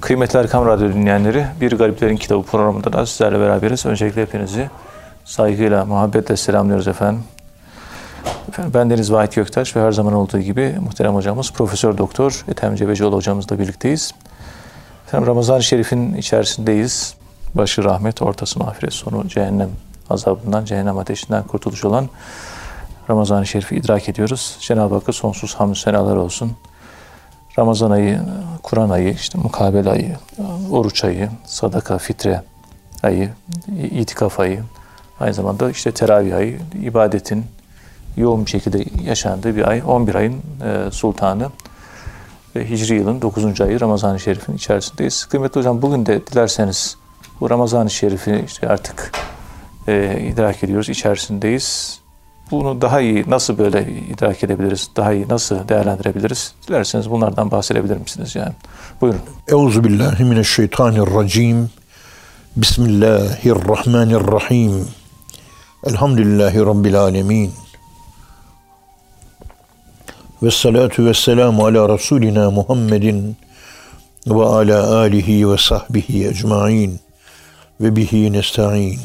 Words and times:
Kıymetli 0.00 0.38
Erkam 0.38 0.66
Radyo 0.66 0.88
dinleyenleri, 0.88 1.46
Bir 1.60 1.72
Gariplerin 1.72 2.16
Kitabı 2.16 2.42
programında 2.42 2.92
da 2.92 3.06
sizlerle 3.06 3.40
beraberiz. 3.40 3.86
Öncelikle 3.86 4.22
hepinizi 4.22 4.70
saygıyla, 5.24 5.84
muhabbetle 5.84 6.36
selamlıyoruz 6.36 6.88
efendim. 6.88 7.24
Efendim 8.48 8.72
ben 8.74 8.90
Deniz 8.90 9.12
Vahit 9.12 9.34
Göktaş 9.34 9.76
ve 9.76 9.80
her 9.80 9.92
zaman 9.92 10.12
olduğu 10.12 10.38
gibi 10.38 10.76
muhterem 10.80 11.14
hocamız 11.14 11.52
Profesör 11.52 11.98
Doktor 11.98 12.44
Ethem 12.48 12.74
Cebecioğlu 12.74 13.16
hocamızla 13.16 13.58
birlikteyiz. 13.58 14.12
Efendim 15.06 15.26
Ramazan-ı 15.26 15.62
Şerif'in 15.62 16.14
içerisindeyiz. 16.14 17.14
Başı 17.54 17.84
rahmet, 17.84 18.22
ortası 18.22 18.58
mağfiret, 18.58 18.92
sonu 18.92 19.28
cehennem 19.28 19.70
azabından, 20.10 20.64
cehennem 20.64 20.98
ateşinden 20.98 21.42
kurtuluş 21.42 21.84
olan 21.84 22.08
Ramazan-ı 23.10 23.46
Şerif'i 23.46 23.76
idrak 23.76 24.08
ediyoruz. 24.08 24.56
Cenab-ı 24.60 24.94
Hakk'a 24.94 25.12
sonsuz 25.12 25.54
hamdü 25.54 25.78
senalar 25.78 26.16
olsun. 26.16 26.52
Ramazan 27.58 27.90
ayı, 27.90 28.20
Kur'an 28.62 28.90
ayı, 28.90 29.14
işte 29.14 29.38
mukabele 29.38 29.90
ayı, 29.90 30.16
oruç 30.70 31.04
ayı, 31.04 31.28
sadaka, 31.44 31.98
fitre 31.98 32.42
ayı, 33.02 33.30
itikaf 33.90 34.40
ayı, 34.40 34.62
aynı 35.20 35.34
zamanda 35.34 35.70
işte 35.70 35.92
teravih 35.92 36.36
ayı, 36.36 36.60
ibadetin 36.82 37.44
yoğun 38.16 38.46
bir 38.46 38.50
şekilde 38.50 38.84
yaşandığı 39.04 39.56
bir 39.56 39.68
ay. 39.68 39.82
11 39.86 40.14
ayın 40.14 40.34
e, 40.64 40.90
sultanı 40.90 41.50
ve 42.56 42.70
Hicri 42.70 42.94
yılın 42.94 43.22
9. 43.22 43.60
ayı 43.60 43.80
Ramazan-ı 43.80 44.20
Şerif'in 44.20 44.56
içerisindeyiz. 44.56 45.24
Kıymetli 45.24 45.58
hocam 45.58 45.82
bugün 45.82 46.06
de 46.06 46.26
dilerseniz 46.26 46.96
bu 47.40 47.50
Ramazan-ı 47.50 47.90
Şerif'i 47.90 48.44
işte 48.46 48.68
artık 48.68 49.12
e, 49.88 50.20
idrak 50.32 50.64
ediyoruz, 50.64 50.88
içerisindeyiz. 50.88 51.97
Bunu 52.50 52.80
daha 52.80 53.00
iyi 53.00 53.30
nasıl 53.30 53.58
böyle 53.58 53.92
idrak 53.92 54.44
edebiliriz? 54.44 54.90
Daha 54.96 55.12
iyi 55.12 55.28
nasıl 55.28 55.68
değerlendirebiliriz? 55.68 56.54
Dilerseniz 56.68 57.10
bunlardan 57.10 57.50
bahsedebilir 57.50 57.96
misiniz 57.96 58.36
yani? 58.36 58.52
Buyurun. 59.00 59.20
Euzu 59.48 59.84
billahi 59.84 60.24
mineşşeytanirracim. 60.24 61.70
Bismillahirrahmanirrahim. 62.56 64.88
Elhamdülillahi 65.86 66.60
rabbil 66.60 67.00
alamin. 67.00 67.52
Ve 70.42 70.50
salatu 70.50 71.06
ve 71.06 71.14
selamu 71.14 71.66
ala 71.66 71.94
Resulina 71.94 72.50
Muhammedin 72.50 73.36
ve 74.26 74.44
ala 74.44 74.96
alihi 74.96 75.50
ve 75.50 75.56
sahbihi 75.58 76.28
ecmain 76.28 77.00
ve 77.80 77.96
bihi 77.96 78.32
nesta'in. 78.32 79.00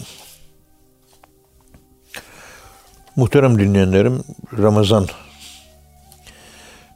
Muhterem 3.16 3.60
dinleyenlerim, 3.60 4.24
Ramazan 4.58 5.08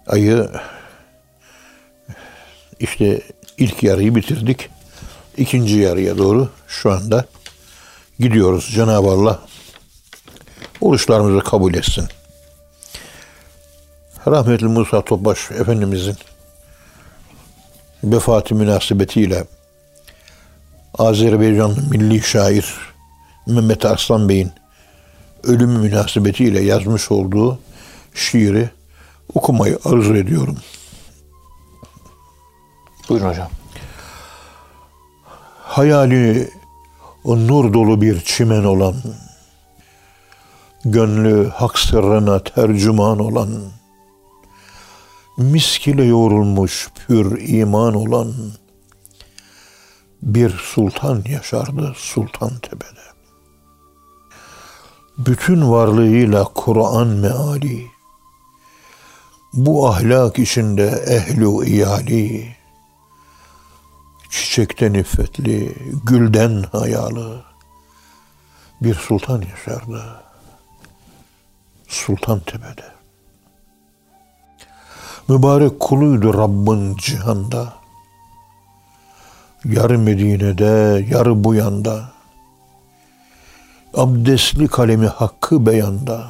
ayı 0.07 0.49
işte 2.79 3.21
ilk 3.57 3.83
yarıyı 3.83 4.15
bitirdik. 4.15 4.69
İkinci 5.38 5.75
yarıya 5.75 6.17
doğru 6.17 6.49
şu 6.67 6.91
anda 6.91 7.25
gidiyoruz. 8.19 8.69
Cenab-ı 8.75 9.07
Allah 9.07 9.39
oruçlarımızı 10.81 11.43
kabul 11.43 11.73
etsin. 11.73 12.05
Rahmetli 14.27 14.67
Musa 14.67 15.01
Topbaş 15.01 15.51
Efendimizin 15.51 16.17
vefatı 18.03 18.55
münasebetiyle 18.55 19.45
Azerbaycanlı 20.97 21.81
milli 21.89 22.21
şair 22.21 22.75
Mehmet 23.47 23.85
Arslan 23.85 24.29
Bey'in 24.29 24.51
ölümü 25.43 25.77
münasebetiyle 25.77 26.59
yazmış 26.59 27.11
olduğu 27.11 27.59
şiiri 28.13 28.69
okumayı 29.33 29.79
arzu 29.85 30.16
ediyorum. 30.16 30.57
Buyurun 33.09 33.29
hocam. 33.29 33.49
Hayali 35.63 36.49
o 37.23 37.38
nur 37.38 37.73
dolu 37.73 38.02
bir 38.02 38.21
çimen 38.21 38.63
olan, 38.63 38.95
gönlü 40.85 41.49
hak 41.49 41.79
sırrına 41.79 42.44
tercüman 42.44 43.19
olan, 43.19 43.50
misk 45.38 45.88
ile 45.88 46.03
yoğrulmuş 46.03 46.89
pür 47.07 47.50
iman 47.50 47.94
olan 47.94 48.33
bir 50.22 50.50
sultan 50.50 51.23
yaşardı 51.29 51.94
Sultan 51.95 52.59
Tepe'de 52.59 53.16
bütün 55.17 55.72
varlığıyla 55.72 56.44
Kur'an 56.44 57.07
meali, 57.07 57.88
bu 59.53 59.89
ahlak 59.89 60.39
içinde 60.39 60.88
ehlu 60.88 61.66
iyali, 61.66 62.55
çiçekten 64.29 64.94
iffetli, 64.94 65.75
gülden 66.03 66.63
hayalı 66.72 67.44
bir 68.81 68.95
sultan 68.95 69.41
yaşardı. 69.41 70.23
Sultan 71.88 72.39
Tepe'de. 72.39 72.85
Mübarek 75.27 75.79
kuluydu 75.79 76.33
Rabbin 76.33 76.95
cihanda. 76.95 77.73
Yarı 79.66 80.00
Medine'de, 80.00 81.06
yarı 81.09 81.44
bu 81.44 81.56
yanda 81.56 82.16
abdestli 83.97 84.68
kalemi 84.68 85.08
hakkı 85.08 85.66
beyanda 85.66 86.28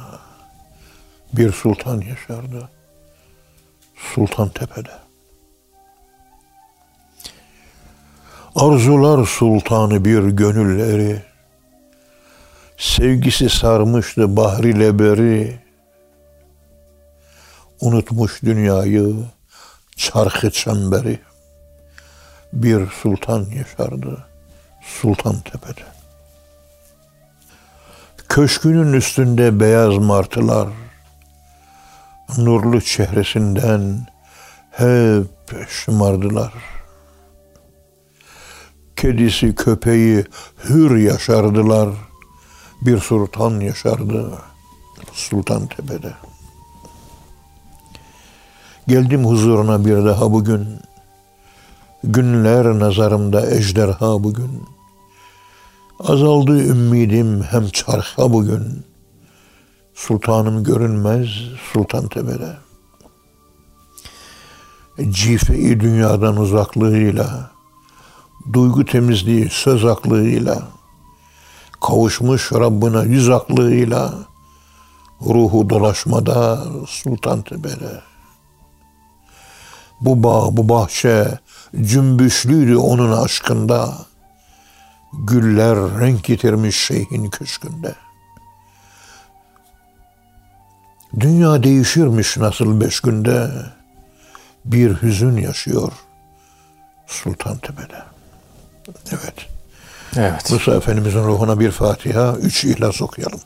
bir 1.32 1.52
sultan 1.52 2.00
yaşardı. 2.00 2.68
Sultan 4.14 4.48
Tepe'de. 4.48 4.90
Arzular 8.56 9.26
sultanı 9.26 10.04
bir 10.04 10.22
gönülleri, 10.22 11.22
sevgisi 12.76 13.48
sarmıştı 13.48 14.36
bahri 14.36 14.80
leberi, 14.80 15.60
unutmuş 17.80 18.42
dünyayı, 18.42 19.14
çarkı 19.96 20.50
çemberi, 20.50 21.20
bir 22.52 22.86
sultan 22.86 23.44
yaşardı 23.44 24.26
Sultan 25.00 25.40
Tepe'de. 25.40 25.97
Köşkünün 28.28 28.92
üstünde 28.92 29.60
beyaz 29.60 29.96
martılar, 29.98 30.68
nurlu 32.38 32.80
çehresinden 32.80 34.06
hep 34.70 35.68
şımardılar. 35.68 36.52
Kedisi 38.96 39.54
köpeği 39.54 40.24
hür 40.64 40.96
yaşardılar. 40.96 41.88
Bir 42.82 42.98
sultan 42.98 43.60
yaşardı 43.60 44.32
Sultan 45.12 45.66
Tepe'de. 45.66 46.12
Geldim 48.88 49.24
huzuruna 49.24 49.84
bir 49.84 50.04
daha 50.04 50.32
bugün. 50.32 50.80
Günler 52.04 52.78
nazarımda 52.78 53.50
ejderha 53.50 54.24
bugün.'' 54.24 54.77
Azaldı 56.04 56.64
ümidim 56.64 57.42
hem 57.42 57.68
çarha 57.68 58.32
bugün. 58.32 58.84
Sultanım 59.94 60.64
görünmez 60.64 61.28
Sultan 61.72 62.08
Tepe'de. 62.08 62.56
Cifeyi 65.10 65.80
dünyadan 65.80 66.36
uzaklığıyla, 66.36 67.50
duygu 68.52 68.84
temizliği 68.84 69.48
söz 69.50 69.84
aklığıyla, 69.84 70.62
kavuşmuş 71.80 72.52
Rabbına 72.52 73.02
yüz 73.02 73.30
aklığıyla, 73.30 74.14
ruhu 75.26 75.70
dolaşmada 75.70 76.64
Sultan 76.86 77.42
Tepe'de. 77.42 78.02
Bu 80.00 80.22
bağ, 80.22 80.56
bu 80.56 80.68
bahçe 80.68 81.38
cümbüşlüydü 81.82 82.76
onun 82.76 83.12
aşkında.'' 83.12 84.07
Güller 85.12 86.00
renk 86.00 86.28
yitirmiş 86.28 86.76
şeyhin 86.86 87.30
köşkünde. 87.30 87.94
Dünya 91.20 91.62
değişirmiş 91.62 92.36
nasıl 92.36 92.80
beş 92.80 93.00
günde. 93.00 93.50
Bir 94.64 95.02
hüzün 95.02 95.36
yaşıyor 95.36 95.92
Sultan 97.06 97.58
Tepe'de. 97.58 98.02
Evet. 99.10 99.46
Evet. 100.16 100.50
Musa 100.50 100.74
Efendimizin 100.74 101.24
ruhuna 101.24 101.60
bir 101.60 101.70
Fatiha, 101.70 102.36
üç 102.36 102.64
ihlas 102.64 103.02
okuyalım. 103.02 103.40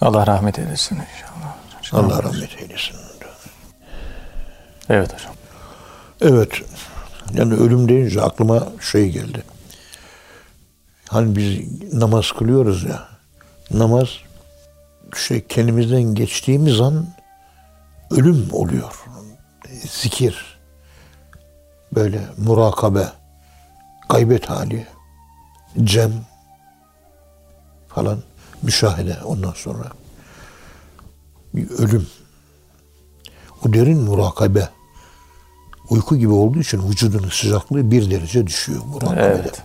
Allah 0.00 0.26
rahmet 0.26 0.58
eylesin 0.58 0.96
inşallah. 0.96 2.04
Allah 2.04 2.22
rahmet 2.22 2.62
eylesin. 2.62 2.96
Evet 4.88 5.14
hocam. 5.14 5.34
Evet. 6.20 6.52
Yani 7.34 7.54
ölüm 7.54 7.88
deyince 7.88 8.22
aklıma 8.22 8.68
şey 8.80 9.10
geldi. 9.10 9.42
Hani 11.08 11.36
biz 11.36 11.60
namaz 11.92 12.32
kılıyoruz 12.32 12.84
ya. 12.84 13.08
Namaz 13.70 14.08
şey 15.16 15.46
kendimizden 15.46 16.02
geçtiğimiz 16.02 16.80
an 16.80 17.06
ölüm 18.10 18.48
oluyor. 18.52 19.04
Zikir. 19.90 20.58
Böyle 21.94 22.20
murakabe 22.36 23.08
gaybet 24.08 24.50
hali, 24.50 24.86
cem 25.84 26.12
falan 27.88 28.22
müşahede 28.62 29.16
ondan 29.24 29.52
sonra 29.52 29.84
bir 31.54 31.70
ölüm. 31.70 32.06
O 33.64 33.72
derin 33.72 33.98
murakabe 33.98 34.68
uyku 35.90 36.16
gibi 36.16 36.32
olduğu 36.32 36.58
için 36.58 36.88
vücudunun 36.88 37.28
sıcaklığı 37.28 37.90
bir 37.90 38.10
derece 38.10 38.46
düşüyor 38.46 38.82
murakabede. 38.84 39.24
Evet. 39.24 39.62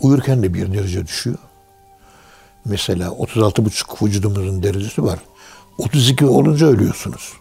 Uyurken 0.00 0.42
de 0.42 0.54
bir 0.54 0.72
derece 0.72 1.06
düşüyor. 1.06 1.38
Mesela 2.64 3.08
36,5 3.08 4.06
vücudumuzun 4.06 4.62
derecesi 4.62 5.04
var. 5.04 5.18
32 5.78 6.26
olunca 6.26 6.66
ölüyorsunuz. 6.66 7.32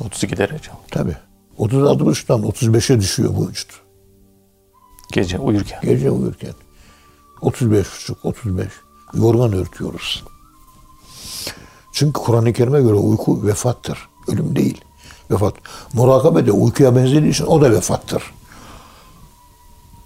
32 0.00 0.36
derece. 0.36 0.70
Tabii. 0.90 1.16
36,5'tan 1.58 2.42
35'e 2.42 3.00
düşüyor 3.00 3.34
bu 3.36 3.48
vücut. 3.48 3.70
Gece 5.12 5.38
uyurken. 5.38 5.80
Gece 5.82 6.10
uyurken. 6.10 6.54
35,5, 7.40 8.14
35. 8.22 8.66
Yorgan 9.14 9.52
örtüyoruz. 9.52 10.24
Çünkü 11.92 12.12
Kur'an-ı 12.12 12.52
Kerim'e 12.52 12.80
göre 12.80 12.94
uyku 12.94 13.46
vefattır. 13.46 13.98
Ölüm 14.28 14.56
değil. 14.56 14.80
Vefat. 15.30 15.54
Murakabe 15.92 16.46
de 16.46 16.52
uykuya 16.52 16.96
benzediği 16.96 17.30
için 17.30 17.46
o 17.46 17.60
da 17.60 17.70
vefattır. 17.70 18.22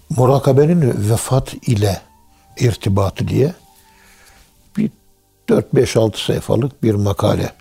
Murakabenin 0.09 1.09
vefat 1.09 1.53
ile 1.53 2.01
irtibatı 2.59 3.27
diye 3.27 3.53
bir 4.77 4.91
4-5-6 5.49 6.25
sayfalık 6.25 6.83
bir 6.83 6.95
makale 6.95 7.53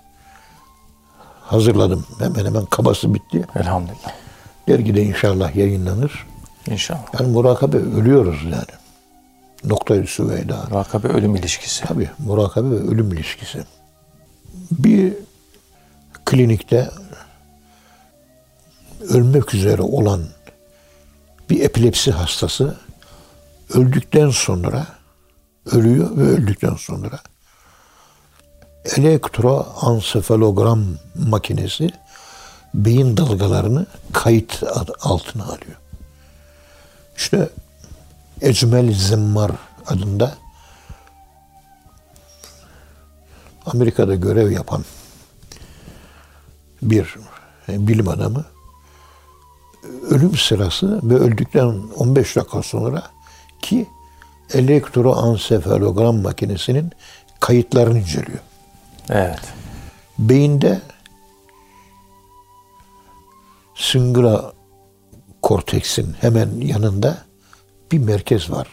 hazırladım. 1.41 2.07
Hemen 2.19 2.45
hemen 2.45 2.65
kabası 2.65 3.15
bitti. 3.15 3.45
Elhamdülillah. 3.57 4.13
Dergide 4.69 5.03
inşallah 5.03 5.57
yayınlanır. 5.57 6.27
İnşallah. 6.67 7.21
Yani 7.21 7.33
murakabe 7.33 7.77
ölüyoruz 7.77 8.45
yani. 8.45 8.77
Nokta-i 9.65 10.07
süveyda. 10.07 10.67
Murakabe 10.71 11.09
ölüm 11.09 11.37
ilişkisi. 11.37 11.85
Tabii 11.85 12.11
murakabe 12.19 12.71
ve 12.71 12.79
ölüm 12.79 13.13
ilişkisi. 13.13 13.65
Bir 14.71 15.13
klinikte 16.25 16.91
ölmek 19.09 19.55
üzere 19.55 19.83
olan 19.83 20.21
bir 21.51 21.61
epilepsi 21.61 22.11
hastası 22.11 22.77
öldükten 23.75 24.31
sonra 24.31 24.87
ölüyor 25.73 26.17
ve 26.17 26.23
öldükten 26.23 26.75
sonra 26.75 27.21
elektroansefalogram 28.97 30.85
makinesi 31.15 31.91
beyin 32.75 33.17
dalgalarını 33.17 33.87
kayıt 34.13 34.63
altına 35.01 35.45
alıyor. 35.45 35.77
İşte 37.17 37.49
Ecmel 38.41 38.95
Zemmar 38.95 39.53
adında 39.87 40.35
Amerika'da 43.67 44.15
görev 44.15 44.51
yapan 44.51 44.85
bir 46.83 47.15
bilim 47.69 48.09
adamı 48.09 48.45
ölüm 50.11 50.37
sırası 50.37 51.00
ve 51.03 51.15
öldükten 51.15 51.83
15 51.97 52.37
dakika 52.37 52.62
sonra 52.62 53.03
ki 53.62 53.87
elektroansefalogram 54.55 56.23
makinesinin 56.23 56.93
kayıtlarını 57.41 57.99
inceliyor. 57.99 58.38
Evet. 59.09 59.41
Beyinde 60.19 60.81
süngula 63.75 64.53
korteksin 65.43 66.17
hemen 66.21 66.61
yanında 66.61 67.19
bir 67.93 67.99
merkez 67.99 68.50
var. 68.50 68.69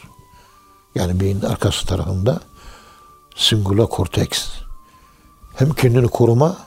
Yani 0.96 1.20
beynin 1.20 1.42
arkası 1.42 1.88
tarafında 1.88 2.40
süngula 3.36 3.86
korteks. 3.86 4.50
Hem 5.56 5.74
kendini 5.74 6.08
koruma 6.08 6.58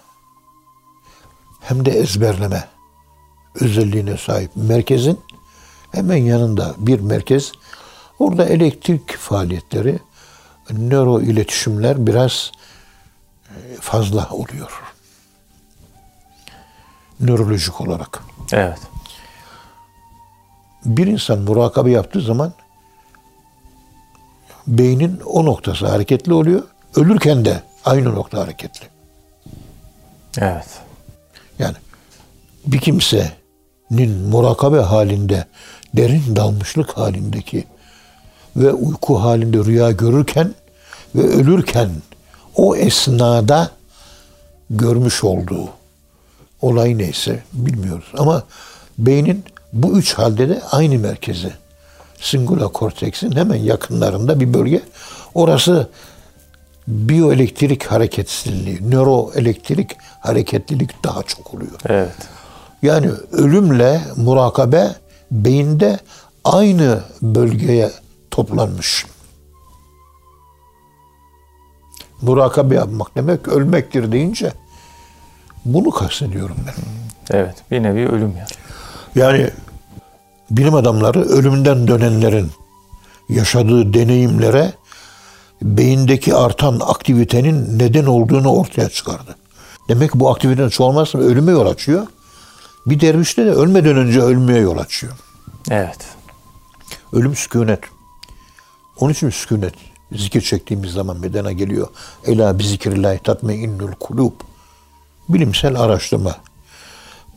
hem 1.60 1.84
de 1.84 1.90
ezberleme 1.90 2.75
özelliğine 3.60 4.16
sahip 4.16 4.50
merkezin 4.54 5.20
hemen 5.92 6.16
yanında 6.16 6.74
bir 6.78 7.00
merkez. 7.00 7.52
Orada 8.18 8.44
elektrik 8.44 9.16
faaliyetleri, 9.16 9.98
nöro 10.70 11.20
iletişimler 11.20 12.06
biraz 12.06 12.52
e, 13.48 13.76
fazla 13.80 14.28
oluyor. 14.30 14.82
Nörolojik 17.20 17.80
olarak. 17.80 18.22
Evet. 18.52 18.78
Bir 20.84 21.06
insan 21.06 21.38
murakabe 21.38 21.90
yaptığı 21.90 22.20
zaman 22.20 22.52
beynin 24.66 25.20
o 25.20 25.44
noktası 25.44 25.86
hareketli 25.86 26.32
oluyor. 26.32 26.62
Ölürken 26.96 27.44
de 27.44 27.62
aynı 27.84 28.14
nokta 28.14 28.38
hareketli. 28.38 28.86
Evet. 30.38 30.68
Yani 31.58 31.76
bir 32.66 32.78
kimsenin 32.78 33.45
murakabe 33.90 34.80
halinde, 34.80 35.44
derin 35.96 36.36
dalmışlık 36.36 36.90
halindeki 36.90 37.64
ve 38.56 38.72
uyku 38.72 39.14
halinde 39.14 39.58
rüya 39.58 39.90
görürken 39.90 40.54
ve 41.14 41.22
ölürken 41.22 41.90
o 42.54 42.76
esnada 42.76 43.70
görmüş 44.70 45.24
olduğu 45.24 45.68
olay 46.62 46.98
neyse 46.98 47.42
bilmiyoruz. 47.52 48.12
Ama 48.18 48.42
beynin 48.98 49.44
bu 49.72 49.98
üç 49.98 50.14
halde 50.14 50.48
de 50.48 50.62
aynı 50.70 50.98
merkezi. 50.98 51.52
Singula 52.20 52.68
korteksin 52.68 53.36
hemen 53.36 53.56
yakınlarında 53.56 54.40
bir 54.40 54.54
bölge. 54.54 54.82
Orası 55.34 55.88
biyoelektrik 56.88 57.86
hareketsizliği, 57.86 58.90
nöroelektrik 58.90 59.90
hareketlilik 60.20 61.04
daha 61.04 61.22
çok 61.22 61.54
oluyor. 61.54 61.80
Evet. 61.88 62.35
Yani 62.82 63.10
ölümle 63.32 64.00
murakabe 64.16 64.94
beyinde 65.30 65.98
aynı 66.44 67.00
bölgeye 67.22 67.90
toplanmış. 68.30 69.06
Murakabe 72.22 72.74
yapmak 72.74 73.16
demek 73.16 73.48
ölmektir 73.48 74.12
deyince 74.12 74.52
bunu 75.64 75.90
kastediyorum 75.90 76.56
ben. 76.66 76.74
Evet. 77.36 77.54
Bir 77.70 77.82
nevi 77.82 78.08
ölüm 78.08 78.34
yani. 78.36 78.48
Yani 79.14 79.50
bilim 80.50 80.74
adamları 80.74 81.22
ölümden 81.22 81.88
dönenlerin 81.88 82.50
yaşadığı 83.28 83.94
deneyimlere 83.94 84.72
beyindeki 85.62 86.34
artan 86.34 86.80
aktivitenin 86.86 87.78
neden 87.78 88.06
olduğunu 88.06 88.52
ortaya 88.52 88.88
çıkardı. 88.88 89.36
Demek 89.88 90.12
ki 90.12 90.20
bu 90.20 90.30
aktivitenin 90.30 90.68
çoğalması 90.68 91.18
ölüme 91.18 91.52
yol 91.52 91.66
açıyor. 91.66 92.06
Bir 92.86 93.00
dervişte 93.00 93.46
de 93.46 93.50
ölmeden 93.50 93.96
önce 93.96 94.20
ölmeye 94.20 94.60
yol 94.60 94.78
açıyor. 94.78 95.12
Evet. 95.70 95.98
Ölüm 97.12 97.36
sükunet. 97.36 97.80
Onun 99.00 99.12
için 99.12 99.30
sükunet. 99.30 99.74
Zikir 100.12 100.40
çektiğimiz 100.40 100.92
zaman 100.92 101.22
bedene 101.22 101.52
geliyor. 101.52 101.88
Ela 102.26 102.58
bi 102.58 102.66
zikrillahi 102.66 103.18
tatme 103.18 103.54
innul 103.54 103.92
kulub. 103.92 104.32
Bilimsel 105.28 105.80
araştırma. 105.80 106.36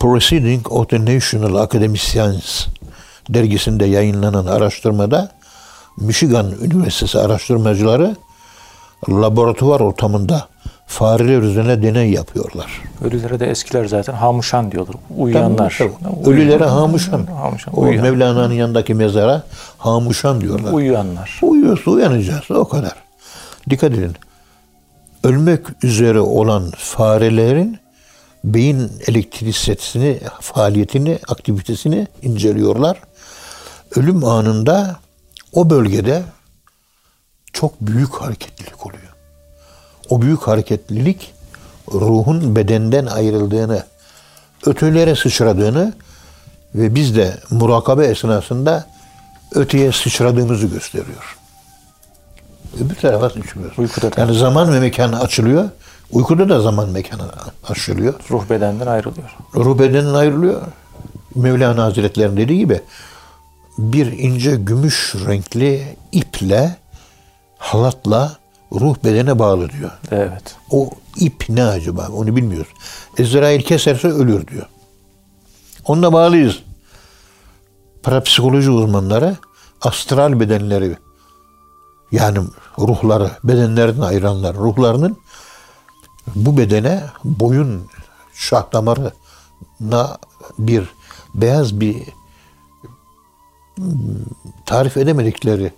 Proceeding 0.00 0.72
of 0.72 0.88
the 0.88 1.04
National 1.04 1.54
Academy 1.54 1.98
Science 1.98 2.46
dergisinde 3.28 3.84
yayınlanan 3.84 4.46
araştırmada 4.46 5.32
Michigan 5.96 6.52
Üniversitesi 6.62 7.18
araştırmacıları 7.18 8.16
laboratuvar 9.08 9.80
ortamında 9.80 10.48
fareler 10.90 11.42
üzerine 11.42 11.82
deney 11.82 12.10
yapıyorlar. 12.10 12.82
Ölülere 13.04 13.40
de 13.40 13.46
eskiler 13.50 13.84
zaten 13.84 14.12
hamuşan 14.12 14.72
diyorlar. 14.72 14.96
Uyuyanlar. 15.16 15.74
Tabii, 15.78 15.92
tabii. 16.02 16.30
Ölülere 16.30 16.64
hamuşan. 16.64 17.26
Hamuşan. 17.26 17.74
O 17.74 17.80
Uyuyan. 17.80 18.02
Mevlana'nın 18.02 18.54
yanındaki 18.54 18.94
mezara 18.94 19.42
hamuşan 19.78 20.40
diyorlar. 20.40 20.72
Uyuyanlar. 20.72 21.38
Uyuyorsa 21.42 21.90
uyanacağız. 21.90 22.50
O 22.50 22.68
kadar. 22.68 22.94
Dikkat 23.70 23.92
edin. 23.92 24.16
Ölmek 25.24 25.60
üzere 25.84 26.20
olan 26.20 26.70
farelerin 26.76 27.78
beyin 28.44 28.92
elektrisitesini, 29.06 30.20
faaliyetini, 30.40 31.18
aktivitesini 31.28 32.06
inceliyorlar. 32.22 33.00
Ölüm 33.96 34.24
anında 34.24 34.96
o 35.52 35.70
bölgede 35.70 36.22
çok 37.52 37.80
büyük 37.80 38.14
hareketlilik 38.14 38.86
oluyor. 38.86 39.09
O 40.10 40.22
büyük 40.22 40.42
hareketlilik 40.42 41.34
ruhun 41.92 42.56
bedenden 42.56 43.06
ayrıldığını, 43.06 43.84
ötelere 44.66 45.16
sıçradığını 45.16 45.92
ve 46.74 46.94
biz 46.94 47.16
de 47.16 47.36
murakabe 47.50 48.06
esnasında 48.06 48.86
öteye 49.54 49.92
sıçradığımızı 49.92 50.66
gösteriyor. 50.66 51.36
Öbür 52.80 52.94
tarafa 52.94 53.30
sıçrıyoruz. 53.30 53.78
Uykuda 53.78 54.16
da. 54.16 54.20
Yani 54.20 54.34
zaman 54.34 54.74
ve 54.74 54.80
mekan 54.80 55.12
açılıyor. 55.12 55.68
Uykuda 56.12 56.48
da 56.48 56.60
zaman 56.60 56.88
mekanı 56.88 57.22
açılıyor. 57.68 58.14
Ruh 58.30 58.50
bedenden 58.50 58.86
ayrılıyor. 58.86 59.30
Ruh 59.54 59.78
bedeninden 59.78 60.14
ayrılıyor. 60.14 60.62
Mevlana 61.34 61.84
Hazretleri'nin 61.84 62.36
dediği 62.36 62.58
gibi 62.58 62.80
bir 63.78 64.06
ince 64.06 64.56
gümüş 64.56 65.14
renkli 65.26 65.96
iple 66.12 66.76
halatla 67.58 68.39
ruh 68.72 68.96
bedene 69.04 69.38
bağlı 69.38 69.70
diyor. 69.70 69.90
Evet. 70.10 70.56
O 70.70 70.90
ip 71.16 71.44
ne 71.48 71.64
acaba 71.64 72.08
onu 72.08 72.36
bilmiyoruz. 72.36 72.72
Ezrail 73.18 73.62
keserse 73.62 74.08
ölür 74.08 74.46
diyor. 74.46 74.66
Onunla 75.84 76.12
bağlıyız. 76.12 76.62
Parapsikoloji 78.02 78.70
uzmanları 78.70 79.36
astral 79.80 80.40
bedenleri 80.40 80.96
yani 82.12 82.38
ruhları 82.78 83.30
bedenlerden 83.44 84.00
ayıranlar 84.00 84.56
ruhlarının 84.56 85.16
bu 86.34 86.58
bedene 86.58 87.04
boyun 87.24 87.86
şah 88.34 88.72
damarına 88.72 90.18
bir 90.58 90.84
beyaz 91.34 91.80
bir 91.80 91.96
tarif 94.66 94.96
edemedikleri 94.96 95.72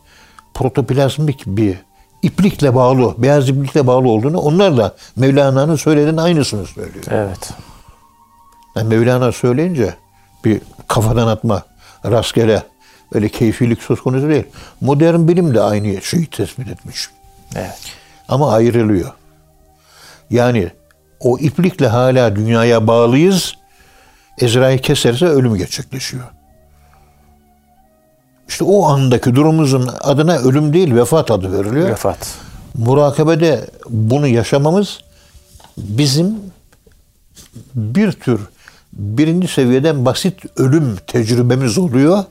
protoplazmik 0.55 1.43
bir 1.47 1.79
iplikle 2.23 2.75
bağlı, 2.75 3.15
beyaz 3.19 3.49
iplikle 3.49 3.87
bağlı 3.87 4.09
olduğunu 4.09 4.39
onlar 4.39 4.77
da 4.77 4.95
Mevlana'nın 5.17 5.77
söylediğinin 5.77 6.17
aynısını 6.17 6.67
söylüyor. 6.67 7.05
Evet. 7.11 7.51
Yani 8.77 8.89
Mevlana 8.89 9.33
söyleyince 9.33 9.95
bir 10.45 10.61
kafadan 10.89 11.27
atma, 11.27 11.63
rastgele 12.05 12.63
öyle 13.15 13.29
keyfilik 13.29 13.83
söz 13.83 14.01
konusu 14.01 14.29
değil. 14.29 14.45
Modern 14.81 15.29
bilim 15.29 15.55
de 15.55 15.61
aynı 15.61 16.03
şeyi 16.03 16.27
tespit 16.27 16.69
etmiş. 16.69 17.09
Evet. 17.57 17.81
Ama 18.29 18.53
ayrılıyor. 18.53 19.13
Yani 20.31 20.71
o 21.21 21.39
iplikle 21.39 21.87
hala 21.87 22.37
dünyaya 22.37 22.87
bağlıyız. 22.87 23.55
Ezrail 24.39 24.79
keserse 24.79 25.27
ölüm 25.27 25.55
gerçekleşiyor. 25.55 26.25
İşte 28.49 28.65
o 28.65 28.85
andaki 28.87 29.35
durumumuzun 29.35 29.91
adına 30.01 30.37
ölüm 30.37 30.73
değil 30.73 30.95
vefat 30.95 31.31
adı 31.31 31.53
veriliyor. 31.53 31.89
Vefat. 31.89 32.35
Murakabede 32.75 33.71
bunu 33.89 34.27
yaşamamız 34.27 34.99
bizim 35.77 36.35
bir 37.75 38.13
tür 38.13 38.41
birinci 38.93 39.49
seviyeden 39.49 40.05
basit 40.05 40.59
ölüm 40.59 40.97
tecrübemiz 41.07 41.79
oluyor. 41.79 42.25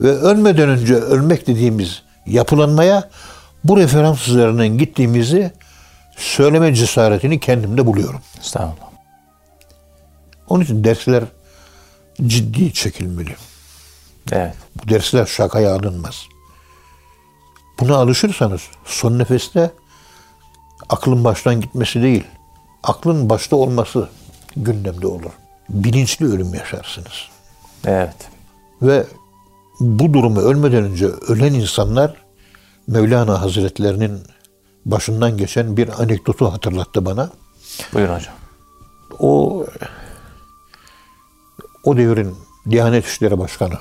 Ve 0.00 0.10
ölmeden 0.10 0.68
önce 0.68 0.94
ölmek 0.94 1.46
dediğimiz 1.46 2.02
yapılanmaya 2.26 3.10
bu 3.64 3.76
referans 3.76 4.28
üzerinden 4.28 4.78
gittiğimizi 4.78 5.52
söyleme 6.16 6.74
cesaretini 6.74 7.40
kendimde 7.40 7.86
buluyorum. 7.86 8.20
Estağfurullah. 8.40 8.92
Onun 10.48 10.64
için 10.64 10.84
dersler 10.84 11.24
ciddi 12.26 12.72
çekilmeli. 12.72 13.36
Evet. 14.32 14.54
Bu 14.74 14.88
dersler 14.88 15.26
şakaya 15.26 15.74
alınmaz. 15.74 16.26
Buna 17.80 17.96
alışırsanız 17.96 18.62
son 18.84 19.18
nefeste 19.18 19.70
aklın 20.88 21.24
baştan 21.24 21.60
gitmesi 21.60 22.02
değil, 22.02 22.24
aklın 22.82 23.30
başta 23.30 23.56
olması 23.56 24.08
gündemde 24.56 25.06
olur. 25.06 25.30
Bilinçli 25.68 26.26
ölüm 26.26 26.54
yaşarsınız. 26.54 27.28
Evet. 27.84 28.16
Ve 28.82 29.06
bu 29.80 30.12
durumu 30.12 30.40
ölmeden 30.40 30.84
önce 30.84 31.06
ölen 31.06 31.54
insanlar 31.54 32.14
Mevlana 32.86 33.42
Hazretlerinin 33.42 34.20
başından 34.84 35.36
geçen 35.36 35.76
bir 35.76 36.02
anekdotu 36.02 36.52
hatırlattı 36.52 37.04
bana. 37.04 37.30
Buyurun 37.94 38.14
hocam. 38.14 38.34
O 39.18 39.66
o 41.84 41.96
devrin 41.96 42.36
Diyanet 42.70 43.06
İşleri 43.06 43.38
Başkanı 43.38 43.78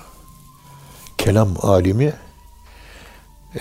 kelam 1.24 1.50
alimi 1.62 2.14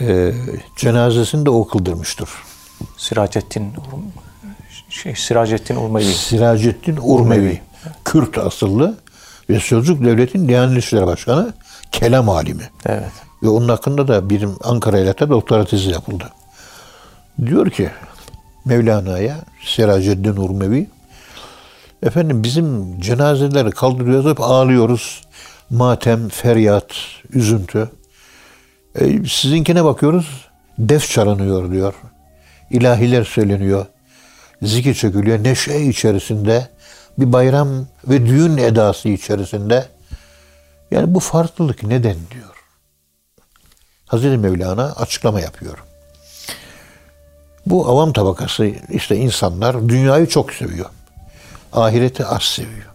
e, 0.00 0.32
cenazesini 0.76 1.46
de 1.46 1.50
o 1.50 1.66
kıldırmıştır. 1.66 2.28
Siracettin 2.96 3.72
şey 4.88 5.14
Siracettin 5.16 5.76
Urmevi. 5.76 6.04
Siracettin 6.04 6.98
Urmevi. 7.02 7.60
Kürt 8.04 8.38
asıllı 8.38 8.98
ve 9.50 9.60
Sözcük 9.60 10.04
Devlet'in 10.04 10.48
Diyanet 10.48 10.84
İşleri 10.84 11.06
Başkanı 11.06 11.52
kelam 11.92 12.28
alimi. 12.28 12.70
Evet. 12.86 13.12
Ve 13.42 13.48
onun 13.48 13.68
hakkında 13.68 14.08
da 14.08 14.30
bir 14.30 14.46
Ankara 14.64 14.98
Eyalet'te 14.98 15.28
doktora 15.28 15.64
tezi 15.64 15.90
yapıldı. 15.90 16.24
Diyor 17.46 17.70
ki 17.70 17.90
Mevlana'ya 18.64 19.36
Siraceddin 19.64 20.36
Urmevi 20.36 20.86
efendim 22.02 22.42
bizim 22.42 23.00
cenazeleri 23.00 23.70
kaldırıyoruz 23.70 24.30
hep 24.30 24.40
ağlıyoruz. 24.40 25.20
Matem, 25.70 26.28
feryat, 26.28 26.94
üzüntü. 27.32 27.90
E, 28.94 29.24
sizinkine 29.24 29.84
bakıyoruz 29.84 30.48
def 30.78 31.10
çalınıyor 31.10 31.70
diyor. 31.70 31.94
İlahiler 32.70 33.24
söyleniyor. 33.24 33.86
Zikir 34.62 34.94
çekiliyor. 34.94 35.44
Neşe 35.44 35.80
içerisinde 35.80 36.68
bir 37.18 37.32
bayram 37.32 37.86
ve 38.08 38.26
düğün 38.26 38.56
edası 38.56 39.08
içerisinde. 39.08 39.86
Yani 40.90 41.14
bu 41.14 41.20
farklılık 41.20 41.82
neden 41.82 42.16
diyor. 42.30 42.54
Hazreti 44.06 44.36
Mevlana 44.36 44.92
açıklama 44.92 45.40
yapıyor. 45.40 45.78
Bu 47.66 47.88
avam 47.88 48.12
tabakası 48.12 48.72
işte 48.90 49.16
insanlar 49.16 49.88
dünyayı 49.88 50.26
çok 50.28 50.52
seviyor. 50.52 50.90
Ahireti 51.72 52.26
az 52.26 52.42
seviyor. 52.42 52.90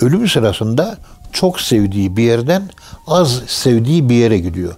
Ölüm 0.00 0.28
sırasında 0.28 0.98
çok 1.40 1.60
sevdiği 1.60 2.16
bir 2.16 2.22
yerden 2.22 2.62
az 3.06 3.42
sevdiği 3.46 4.08
bir 4.08 4.14
yere 4.14 4.38
gidiyor. 4.38 4.74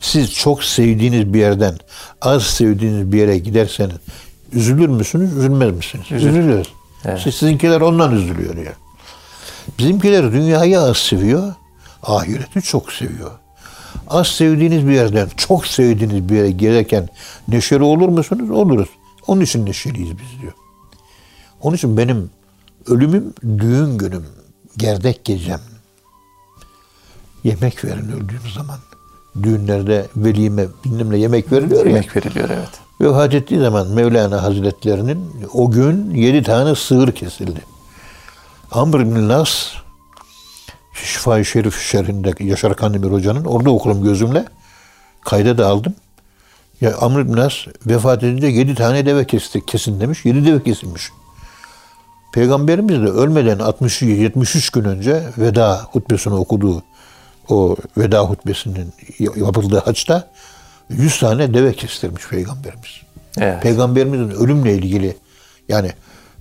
Siz 0.00 0.32
çok 0.32 0.64
sevdiğiniz 0.64 1.34
bir 1.34 1.38
yerden 1.38 1.78
az 2.20 2.42
sevdiğiniz 2.42 3.12
bir 3.12 3.18
yere 3.18 3.38
giderseniz 3.38 3.96
üzülür 4.52 4.88
müsünüz, 4.88 5.32
üzülmez 5.32 5.76
misiniz? 5.76 6.06
Üzülürüz. 6.10 6.68
Evet. 7.04 7.18
İşte 7.18 7.32
sizinkiler 7.32 7.80
ondan 7.80 8.16
üzülüyor 8.16 8.56
ya. 8.56 8.72
Bizimkiler 9.78 10.32
dünyayı 10.32 10.80
az 10.80 10.96
seviyor, 10.96 11.54
ahireti 12.02 12.62
çok 12.62 12.92
seviyor. 12.92 13.30
Az 14.08 14.26
sevdiğiniz 14.26 14.86
bir 14.86 14.92
yerden 14.92 15.28
çok 15.36 15.66
sevdiğiniz 15.66 16.28
bir 16.28 16.36
yere 16.36 16.50
gelirken 16.50 17.08
neşeli 17.48 17.82
olur 17.82 18.08
musunuz? 18.08 18.50
Oluruz. 18.50 18.88
Onun 19.26 19.40
için 19.40 19.66
neşeliyiz 19.66 20.10
biz 20.10 20.40
diyor. 20.42 20.52
Onun 21.62 21.76
için 21.76 21.96
benim 21.96 22.30
ölümüm 22.86 23.34
düğün 23.42 23.98
günüm, 23.98 24.26
gerdek 24.76 25.24
gecem. 25.24 25.60
Yemek 27.44 27.84
verin 27.84 28.12
öldüğüm 28.12 28.50
zaman. 28.54 28.78
Düğünlerde 29.42 30.08
velime 30.16 30.66
bilmem 30.84 31.10
ne 31.10 31.16
yemek 31.16 31.52
veriliyor 31.52 31.86
ya. 31.86 31.90
Yemek 31.90 32.16
veriliyor 32.16 32.48
evet. 32.48 32.70
Vefat 33.00 33.34
ettiği 33.34 33.60
zaman 33.60 33.88
Mevlana 33.88 34.42
Hazretlerinin 34.42 35.30
o 35.52 35.70
gün 35.70 36.14
yedi 36.14 36.42
tane 36.42 36.74
sığır 36.74 37.12
kesildi. 37.12 37.60
Amr 38.70 39.00
bin 39.00 39.28
Nas 39.28 39.72
Şifa-i 40.92 41.44
Şerif 41.44 41.80
şerhinde 41.80 42.32
Yaşar 42.40 42.76
Kandemir 42.76 43.12
Hoca'nın 43.12 43.44
orada 43.44 43.70
okurum 43.70 44.02
gözümle. 44.04 44.44
Kayda 45.24 45.58
da 45.58 45.66
aldım. 45.66 45.94
Ya 46.80 46.96
Amr 46.96 47.28
bin 47.28 47.36
Nas 47.36 47.54
vefat 47.86 48.22
edince 48.22 48.46
yedi 48.46 48.74
tane 48.74 49.06
deve 49.06 49.26
kesti, 49.26 49.66
kesin 49.66 50.00
demiş. 50.00 50.24
Yedi 50.24 50.46
deve 50.46 50.62
kesilmiş. 50.62 51.10
Peygamberimiz 52.32 53.02
de 53.02 53.06
ölmeden 53.06 53.58
60 53.58 54.02
73 54.02 54.70
gün 54.70 54.84
önce 54.84 55.24
veda 55.38 55.86
hutbesini 55.92 56.34
okuduğu 56.34 56.82
o 57.48 57.76
veda 57.96 58.20
hutbesinin 58.20 58.92
yapıldığı 59.18 59.78
haçta 59.78 60.30
100 60.88 61.18
tane 61.18 61.54
deve 61.54 61.72
kestirmiş 61.72 62.28
peygamberimiz. 62.28 63.00
Evet. 63.38 63.62
Peygamberimizin 63.62 64.30
ölümle 64.30 64.74
ilgili 64.74 65.16
yani 65.68 65.92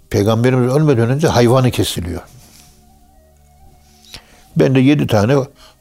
peygamberimiz 0.10 0.74
ölmeden 0.74 1.10
önce 1.10 1.28
hayvanı 1.28 1.72
kesiliyor. 1.72 2.22
Ben 4.56 4.76
de 4.76 4.80
yedi 4.80 5.08
tane 5.08 5.36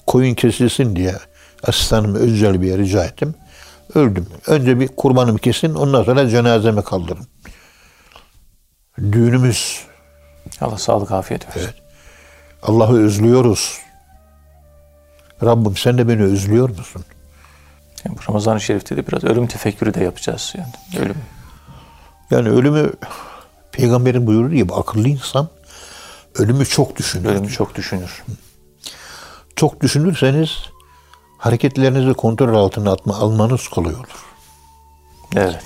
koyun 0.07 0.35
kesilsin 0.35 0.97
diye 0.97 1.15
asistanımı 1.63 2.19
özel 2.19 2.63
bir 2.63 2.67
yere 2.67 2.83
rica 2.83 3.05
ettim. 3.05 3.35
Öldüm. 3.95 4.27
Önce 4.47 4.81
bir 4.81 4.89
kurbanımı 4.89 5.39
kesin 5.39 5.75
ondan 5.75 6.03
sonra 6.03 6.29
cenazemi 6.29 6.83
kaldırın. 6.83 7.27
Düğünümüz 8.99 9.81
Allah 10.61 10.79
sağlık 10.79 11.13
afiyet 11.13 11.57
versin. 11.57 11.75
Allah'ı 12.63 13.05
özlüyoruz. 13.05 13.79
Rabbim 15.43 15.77
sen 15.77 15.99
de 15.99 16.09
beni 16.09 16.23
özlüyor 16.23 16.69
musun? 16.69 17.05
Yani 18.05 18.19
bu 18.19 18.31
Ramazan-ı 18.31 18.61
Şerif'te 18.61 18.97
de 18.97 19.07
biraz 19.07 19.25
ölüm 19.25 19.47
tefekkürü 19.47 19.95
de 19.95 20.05
yapacağız. 20.05 20.55
Yani 20.57 21.05
ölüm. 21.05 21.17
Yani 22.31 22.49
ölümü 22.49 22.93
peygamberin 23.73 24.27
buyurduğu 24.27 24.55
gibi 24.55 24.75
akıllı 24.75 25.09
insan 25.09 25.49
ölümü 26.35 26.67
çok 26.67 26.97
düşünür. 26.97 27.29
Ölümü 27.29 27.49
çok 27.49 27.75
düşünür. 27.75 28.23
Çok 29.57 29.81
düşünürseniz 29.81 30.51
hareketlerinizi 31.39 32.15
kontrol 32.15 32.55
altına 32.55 32.93
atma, 32.93 33.17
almanız 33.17 33.69
kolay 33.69 33.95
olur. 33.95 34.25
Evet. 35.37 35.63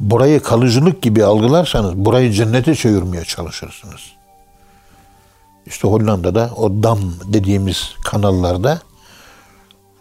Burayı 0.00 0.42
kalıcılık 0.42 1.02
gibi 1.02 1.24
algılarsanız 1.24 1.96
burayı 1.96 2.32
cennete 2.32 2.74
çevirmeye 2.74 3.24
çalışırsınız. 3.24 4.00
İşte 5.66 5.88
Hollanda'da 5.88 6.50
o 6.56 6.82
dam 6.82 6.98
dediğimiz 7.24 7.94
kanallarda 8.04 8.80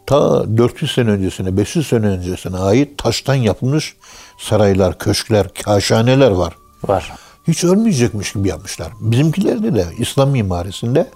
ta 0.09 0.57
400 0.57 0.91
sene 0.91 1.09
öncesine, 1.09 1.57
500 1.57 1.87
sene 1.87 2.05
öncesine 2.05 2.57
ait 2.57 2.97
taştan 2.97 3.35
yapılmış 3.35 3.95
saraylar, 4.37 4.97
köşkler, 4.97 5.53
kaşhaneler 5.53 6.31
var. 6.31 6.53
Var. 6.87 7.11
Hiç 7.47 7.63
ölmeyecekmiş 7.63 8.33
gibi 8.33 8.47
yapmışlar. 8.47 8.91
Bizimkilerde 8.99 9.75
de 9.75 9.85
İslam 9.97 10.29
mimarisinde 10.29 11.09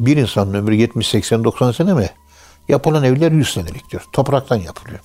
bir 0.00 0.16
insanın 0.16 0.54
ömrü 0.54 0.74
70, 0.74 1.08
80, 1.08 1.44
90 1.44 1.72
sene 1.72 1.94
mi? 1.94 2.10
Yapılan 2.68 3.04
evler 3.04 3.32
100 3.32 3.52
seneliktir. 3.52 4.02
Topraktan 4.12 4.56
yapılıyor. 4.56 5.00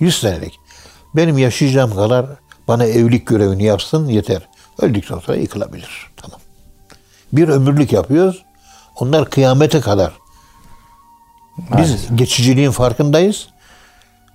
100 0.00 0.20
senelik. 0.20 0.60
Benim 1.16 1.38
yaşayacağım 1.38 1.94
kadar 1.94 2.26
bana 2.68 2.84
evlilik 2.84 3.26
görevini 3.26 3.64
yapsın 3.64 4.08
yeter. 4.08 4.48
Öldükten 4.80 5.18
sonra 5.18 5.36
yıkılabilir. 5.36 6.06
Tamam. 6.16 6.40
Bir 7.32 7.48
ömürlük 7.48 7.92
yapıyoruz. 7.92 8.44
Onlar 8.96 9.30
kıyamete 9.30 9.80
kadar. 9.80 10.12
Biz 11.58 11.70
Maalesef. 11.70 12.18
geçiciliğin 12.18 12.70
farkındayız. 12.70 13.48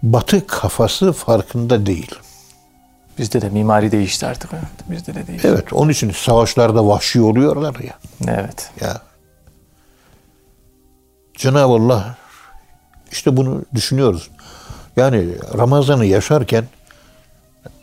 Batı 0.03 0.47
kafası 0.47 1.13
farkında 1.13 1.85
değil. 1.85 2.15
Bizde 3.19 3.41
de 3.41 3.49
mimari 3.49 3.91
değişti 3.91 4.25
artık. 4.25 4.49
Bizde 4.89 5.15
de 5.15 5.27
değişti. 5.27 5.47
Evet, 5.47 5.73
onun 5.73 5.91
için 5.91 6.11
savaşlarda 6.11 6.87
vahşi 6.87 7.21
oluyorlar 7.21 7.75
ya. 7.75 7.93
Evet. 8.27 8.71
Ya. 8.81 9.01
Cenab-ı 11.37 11.73
Allah 11.73 12.15
işte 13.11 13.37
bunu 13.37 13.65
düşünüyoruz. 13.75 14.29
Yani 14.95 15.29
Ramazan'ı 15.57 16.05
yaşarken 16.05 16.65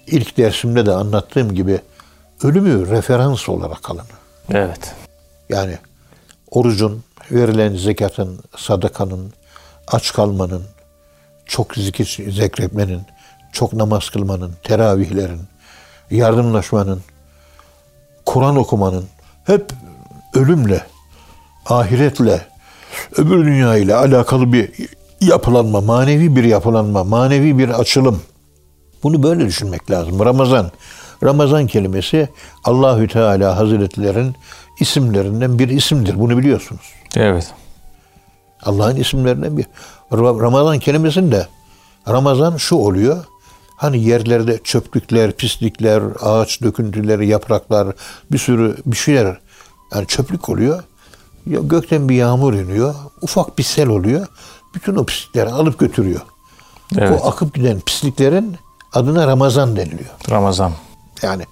ilk 0.07 0.37
dersimde 0.37 0.87
de 0.87 0.93
anlattığım 0.93 1.55
gibi 1.55 1.81
ölümü 2.43 2.91
referans 2.91 3.49
olarak 3.49 3.91
alın. 3.91 4.07
Evet. 4.51 4.95
Yani 5.49 5.79
orucun, 6.51 7.05
verilen 7.33 7.77
zekatın, 7.77 8.41
sadakanın, 8.57 9.33
aç 9.89 10.13
kalmanın, 10.13 10.63
çok 11.47 11.75
zikir 11.75 12.31
zekretmenin, 12.31 13.03
çok 13.53 13.73
namaz 13.73 14.11
kılmanın, 14.11 14.53
teravihlerin, 14.63 15.41
yardımlaşmanın, 16.11 17.01
Kur'an 18.27 18.57
okumanın 18.57 19.05
hep 19.45 19.73
ölümle, 20.35 20.87
ahiretle, 21.67 22.47
öbür 23.17 23.45
dünya 23.45 23.77
ile 23.77 23.95
alakalı 23.95 24.53
bir 24.53 24.71
yapılanma, 25.21 25.81
manevi 25.81 26.37
bir 26.37 26.45
yapılanma, 26.45 27.05
manevi 27.05 27.59
bir 27.59 27.69
açılım. 27.69 28.23
Bunu 29.03 29.23
böyle 29.23 29.47
düşünmek 29.47 29.91
lazım. 29.91 30.25
Ramazan. 30.25 30.71
Ramazan 31.25 31.67
kelimesi 31.67 32.29
Allahü 32.65 33.09
Teala 33.09 33.57
Hazretlerin 33.57 34.35
isimlerinden 34.81 35.59
bir 35.59 35.69
isimdir. 35.69 36.19
Bunu 36.19 36.39
biliyorsunuz. 36.39 36.93
Evet. 37.17 37.55
Allah'ın 38.63 38.97
isimlerinden 38.97 39.59
bir. 39.59 39.67
Ra- 40.13 40.43
Ramazan 40.43 40.79
kelimesinde 40.79 41.47
Ramazan 42.09 42.57
şu 42.57 42.77
oluyor. 42.77 43.25
Hani 43.77 44.05
yerlerde 44.05 44.59
çöplükler, 44.65 45.33
pislikler, 45.33 46.03
ağaç 46.21 46.63
döküntüleri, 46.63 47.27
yapraklar, 47.27 47.89
bir 48.33 48.39
sürü 48.39 48.77
bir 48.87 48.97
şeyler 48.97 49.41
yani 49.95 50.07
çöplük 50.07 50.49
oluyor. 50.49 50.83
Ya 51.47 51.61
gökten 51.61 52.09
bir 52.09 52.15
yağmur 52.15 52.55
iniyor. 52.55 52.95
Ufak 53.23 53.59
bir 53.59 53.63
sel 53.63 53.89
oluyor. 53.89 54.27
Bütün 54.75 54.97
o 54.97 55.05
pislikleri 55.05 55.49
alıp 55.49 55.79
götürüyor. 55.79 56.21
Evet. 56.99 57.21
O 57.23 57.29
akıp 57.29 57.55
giden 57.55 57.81
pisliklerin 57.81 58.57
adına 58.93 59.27
Ramazan 59.27 59.77
deniliyor. 59.77 60.11
Ramazan. 60.31 60.73
Yani 61.23 61.45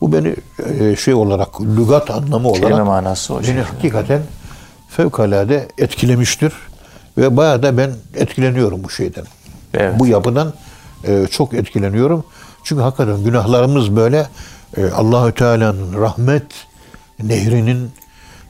bu 0.00 0.12
beni 0.12 0.34
e, 0.80 0.96
şey 0.96 1.14
olarak 1.14 1.60
lügat 1.60 2.10
anlamı 2.10 2.48
olarak 2.48 2.62
Kelime 2.62 2.82
manası 2.82 3.34
o 3.34 3.36
beni 3.36 3.46
şekilde. 3.46 3.62
hakikaten 3.62 4.22
fevkalade 4.88 5.68
etkilemiştir. 5.78 6.52
Ve 7.18 7.36
bayağı 7.36 7.62
da 7.62 7.76
ben 7.78 7.90
etkileniyorum 8.14 8.84
bu 8.84 8.90
şeyden. 8.90 9.24
Evet. 9.74 9.98
Bu 9.98 10.06
yapıdan 10.06 10.52
e, 11.04 11.26
çok 11.30 11.54
etkileniyorum. 11.54 12.24
Çünkü 12.64 12.82
hakikaten 12.82 13.24
günahlarımız 13.24 13.96
böyle 13.96 14.26
e, 14.76 14.90
Allahü 14.90 15.32
Teala'nın 15.34 16.00
rahmet 16.00 16.42
nehrinin 17.22 17.90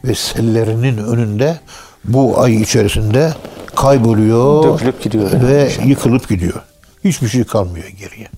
ve 0.04 0.14
sellerinin 0.14 0.98
önünde 0.98 1.60
bu 2.04 2.40
ay 2.40 2.62
içerisinde 2.62 3.34
kayboluyor 3.76 4.74
Dökülüp 4.74 5.02
gidiyor 5.02 5.32
yani. 5.32 5.48
ve 5.48 5.70
yıkılıp 5.84 6.28
gidiyor. 6.28 6.62
Hiçbir 7.04 7.28
şey 7.28 7.44
kalmıyor 7.44 7.88
geriye. 7.88 8.28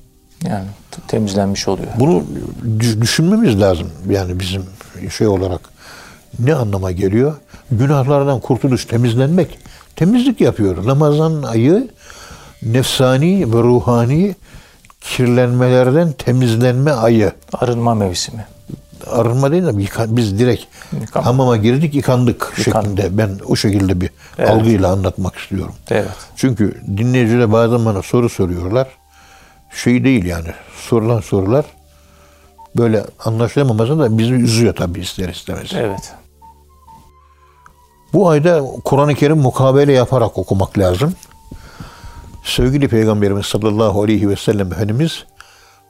Yani 0.44 0.64
temizlenmiş 1.08 1.68
oluyor. 1.68 1.88
Bunu 2.00 2.24
düş- 2.80 3.00
düşünmemiz 3.00 3.60
lazım. 3.60 3.88
Yani 4.10 4.40
bizim 4.40 4.62
şey 5.16 5.26
olarak 5.26 5.60
ne 6.38 6.54
anlama 6.54 6.92
geliyor? 6.92 7.34
Günahlardan 7.70 8.40
kurtuluş, 8.40 8.84
temizlenmek. 8.84 9.58
Temizlik 9.96 10.40
yapıyor. 10.40 10.86
Ramazan 10.86 11.42
ayı 11.42 11.88
nefsani 12.62 13.52
ve 13.54 13.58
ruhani 13.62 14.34
kirlenmelerden 15.00 16.12
temizlenme 16.12 16.90
ayı. 16.92 17.32
Arınma 17.52 17.94
mevsimi. 17.94 18.44
Arınma 19.10 19.52
değil 19.52 19.62
de 19.62 19.78
biz 20.16 20.38
direkt 20.38 20.64
Yıkama. 21.00 21.26
hamama 21.26 21.56
girdik 21.56 21.94
yıkandık 21.94 22.52
Yıkan- 22.56 22.82
şeklinde. 22.82 23.18
Ben 23.18 23.30
o 23.46 23.56
şekilde 23.56 24.00
bir 24.00 24.10
Evet. 24.38 24.50
algıyla 24.50 24.92
anlatmak 24.92 25.36
istiyorum. 25.36 25.74
Evet. 25.90 26.08
Çünkü 26.36 26.74
dinleyiciler 26.96 27.52
bazen 27.52 27.84
bana 27.84 28.02
soru 28.02 28.28
soruyorlar. 28.28 28.88
Şey 29.70 30.04
değil 30.04 30.24
yani 30.24 30.48
sorulan 30.76 31.20
sorular 31.20 31.64
böyle 32.76 33.04
anlaşılamaması 33.24 33.98
da 33.98 34.18
bizi 34.18 34.32
üzüyor 34.32 34.74
tabii 34.74 35.00
ister 35.00 35.28
istemez. 35.28 35.70
Evet. 35.74 36.12
Bu 38.12 38.28
ayda 38.28 38.62
Kur'an-ı 38.84 39.14
Kerim 39.14 39.38
mukabele 39.38 39.92
yaparak 39.92 40.38
okumak 40.38 40.78
lazım. 40.78 41.14
Sevgili 42.44 42.88
Peygamberimiz 42.88 43.46
sallallahu 43.46 44.02
aleyhi 44.02 44.28
ve 44.28 44.36
sellem 44.36 44.72
Efendimiz 44.72 45.24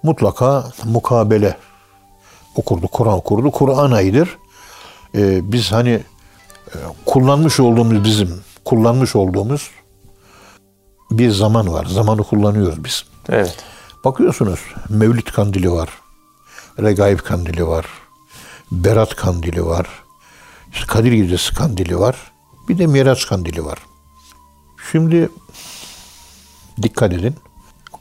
mutlaka 0.03 0.64
mukabele 0.85 1.57
okurdu, 2.57 2.88
Kur'an 2.88 3.14
okurdu. 3.14 3.51
Kur'an 3.51 3.90
ayıdır. 3.90 4.38
Ee, 5.14 5.53
biz 5.53 5.73
hani 5.73 5.90
e, 6.69 6.77
kullanmış 7.07 7.61
olduğumuz 7.61 8.05
bizim, 8.05 8.40
kullanmış 8.64 9.16
olduğumuz 9.16 9.71
bir 11.11 11.31
zaman 11.31 11.73
var. 11.73 11.85
Zamanı 11.85 12.23
kullanıyoruz 12.23 12.85
biz. 12.85 13.05
Evet. 13.31 13.64
Bakıyorsunuz 14.05 14.61
Mevlid 14.88 15.27
kandili 15.27 15.73
var. 15.73 15.88
Regaib 16.79 17.19
kandili 17.19 17.66
var. 17.66 17.87
Berat 18.71 19.16
kandili 19.16 19.66
var. 19.66 19.87
işte 20.73 20.87
Kadir 20.87 21.12
Gecesi 21.12 21.55
kandili 21.55 21.99
var. 21.99 22.16
Bir 22.69 22.79
de 22.79 22.87
Miraç 22.87 23.27
kandili 23.27 23.64
var. 23.64 23.79
Şimdi 24.93 25.29
dikkat 26.83 27.12
edin. 27.12 27.35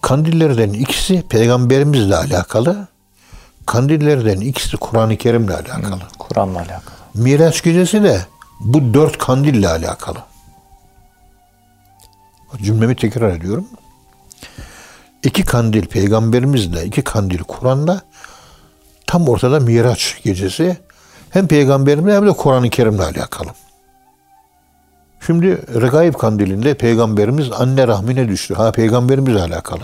Kandillerden 0.02 0.70
ikisi 0.70 1.24
peygamberimizle 1.30 2.16
alakalı. 2.16 2.88
Kandillerden 3.66 4.40
ikisi 4.40 4.78
Kur'an-ı 4.78 5.18
Kerim'le 5.18 5.50
alakalı. 5.50 6.02
Kur'an'la 6.20 6.60
alakalı. 6.60 6.96
Miraç 7.14 7.64
gecesi 7.64 8.04
de 8.04 8.26
bu 8.60 8.94
dört 8.94 9.18
kandille 9.18 9.70
alakalı. 9.70 10.18
Cümlemi 12.62 12.96
tekrar 12.96 13.30
ediyorum. 13.30 13.68
İki 15.24 15.44
kandil 15.44 15.86
peygamberimizle, 15.86 16.86
iki 16.86 17.02
kandil 17.02 17.40
Kur'an'la 17.40 18.02
tam 19.08 19.28
ortada 19.30 19.60
Miraç 19.60 20.18
gecesi 20.24 20.78
hem 21.30 21.48
peygamberimle 21.48 22.16
hem 22.16 22.28
de 22.28 22.32
Kur'an-ı 22.32 22.70
Kerim'le 22.70 23.00
alakalı. 23.00 23.50
Şimdi 25.26 25.48
Regaib 25.82 26.14
kandilinde 26.14 26.74
peygamberimiz 26.74 27.52
anne 27.52 27.88
rahmine 27.88 28.28
düştü. 28.28 28.54
Ha 28.54 28.72
peygamberimizle 28.72 29.42
alakalı. 29.42 29.82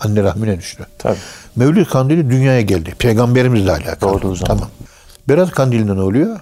Anne 0.00 0.22
rahmine 0.22 0.58
düştü. 0.58 0.86
Tabii. 0.98 1.16
Mevlid 1.56 1.86
kandili 1.86 2.30
dünyaya 2.30 2.60
geldi. 2.60 2.94
Peygamberimizle 2.98 3.72
alakalı. 3.72 4.12
Doğduğu 4.12 4.34
zaman. 4.34 4.46
Tamam. 4.56 4.70
Berat 5.28 5.50
kandilinde 5.50 5.96
ne 5.96 6.00
oluyor? 6.00 6.40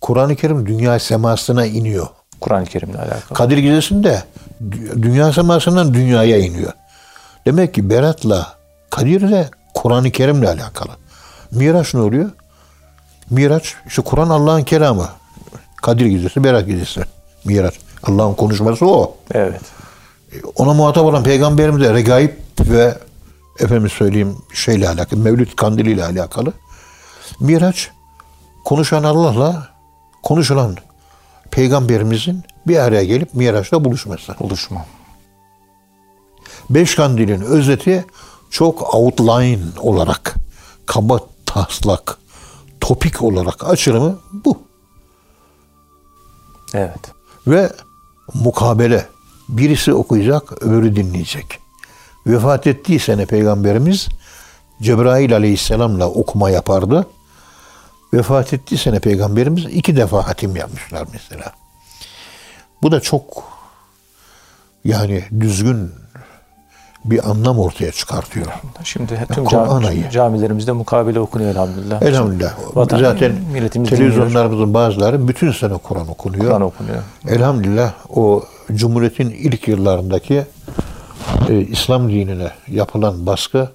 Kur'an-ı 0.00 0.36
Kerim 0.36 0.66
dünya 0.66 0.98
semasına 0.98 1.66
iniyor. 1.66 2.06
Kur'an-ı 2.40 2.64
Kerim'le 2.64 2.94
alakalı. 2.94 3.34
Kadir 3.34 3.58
Gecesi'nde 3.58 4.22
dü- 4.68 5.02
dünya 5.02 5.32
semasından 5.32 5.94
dünyaya 5.94 6.38
iniyor. 6.38 6.72
Demek 7.46 7.74
ki 7.74 7.90
Berat'la 7.90 8.54
Kadir 8.90 9.30
de 9.30 9.50
Kur'an-ı 9.74 10.10
Kerim'le 10.10 10.44
alakalı. 10.44 10.92
Miraç 11.50 11.94
ne 11.94 12.00
oluyor? 12.00 12.30
Miraç 13.30 13.74
işte 13.86 14.02
Kur'an 14.02 14.30
Allah'ın 14.30 14.64
kelamı. 14.64 15.08
Kadir 15.82 16.06
Gecesi, 16.06 16.44
Berat 16.44 16.66
Gecesi. 16.66 17.00
Miraç. 17.44 17.74
Allah'ın 18.02 18.34
konuşması 18.34 18.86
o. 18.86 19.16
Evet. 19.34 19.60
Ona 20.56 20.74
muhatap 20.74 21.04
olan 21.04 21.22
peygamberimiz 21.22 21.80
de 21.80 21.94
regaib 21.94 22.30
ve 22.60 22.98
efendim 23.60 23.90
söyleyeyim 23.90 24.36
şeyle 24.54 24.88
alakalı, 24.88 25.20
Mevlid 25.20 25.48
kandiliyle 25.56 26.04
alakalı. 26.04 26.52
Miraç 27.40 27.90
konuşan 28.64 29.04
Allah'la 29.04 29.68
konuşulan 30.22 30.76
peygamberimizin 31.50 32.44
bir 32.66 32.76
araya 32.76 33.04
gelip 33.04 33.34
Miraç'ta 33.34 33.84
buluşması. 33.84 34.34
Buluşma. 34.40 34.84
Beş 36.70 36.94
kandilin 36.94 37.40
özeti 37.40 38.04
çok 38.50 38.94
outline 38.94 39.62
olarak, 39.78 40.34
kaba 40.86 41.20
taslak, 41.46 42.18
topik 42.80 43.22
olarak 43.22 43.64
açılımı 43.64 44.18
bu. 44.32 44.58
Evet. 46.74 47.00
Ve 47.46 47.72
mukabele. 48.34 49.06
Birisi 49.48 49.94
okuyacak, 49.94 50.62
öbürü 50.62 50.96
dinleyecek. 50.96 51.58
Vefat 52.26 52.66
ettiği 52.66 53.00
sene 53.00 53.26
Peygamberimiz 53.26 54.08
Cebrail 54.82 55.36
aleyhisselamla 55.36 56.08
okuma 56.10 56.50
yapardı. 56.50 57.06
Vefat 58.12 58.52
ettiği 58.52 58.78
sene 58.78 59.00
Peygamberimiz 59.00 59.64
iki 59.64 59.96
defa 59.96 60.28
hatim 60.28 60.56
yapmışlar 60.56 61.06
mesela. 61.12 61.52
Bu 62.82 62.92
da 62.92 63.00
çok 63.00 63.44
yani 64.84 65.24
düzgün 65.40 65.90
bir 67.10 67.30
anlam 67.30 67.58
ortaya 67.58 67.92
çıkartıyor. 67.92 68.46
Şimdi 68.84 69.26
tüm 69.34 69.44
ayı. 69.86 70.10
camilerimizde 70.10 70.72
mukabele 70.72 71.20
okunuyor 71.20 71.50
elhamdülillah. 71.50 72.02
Elhamdülillah. 72.02 72.54
Vatan- 72.74 73.00
Zaten 73.00 73.32
televizyonlarımızın 73.90 74.74
bazıları 74.74 75.28
bütün 75.28 75.52
sene 75.52 75.76
Kur'an 75.76 76.08
okunuyor. 76.08 76.44
Kur'an 76.44 76.62
okunuyor. 76.62 77.02
Elhamdülillah 77.28 77.92
o 78.08 78.44
Cumhuriyet'in 78.74 79.30
ilk 79.30 79.68
yıllarındaki 79.68 80.44
e, 81.48 81.54
İslam 81.60 82.08
dinine 82.08 82.50
yapılan 82.68 83.26
baskı 83.26 83.68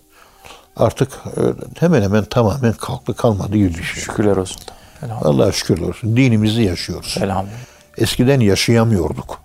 artık 0.76 1.10
e, 1.38 1.41
hemen 1.80 2.02
hemen 2.02 2.24
tamamen 2.24 2.74
kalktı 2.74 3.13
kalmadı 3.13 3.56
gibi 3.58 3.70
bir 3.70 3.84
şey. 3.84 4.04
Şükürler 4.04 4.38
olsun. 4.38 4.62
Allah'a 5.22 5.52
şükürler 5.52 5.88
olsun. 5.88 6.17
Dinimizi 6.17 6.62
yaşıyoruz. 6.63 7.17
Elhamdülillah. 7.22 7.58
Eskiden 7.98 8.39
yaşayamıyorduk. 8.39 9.40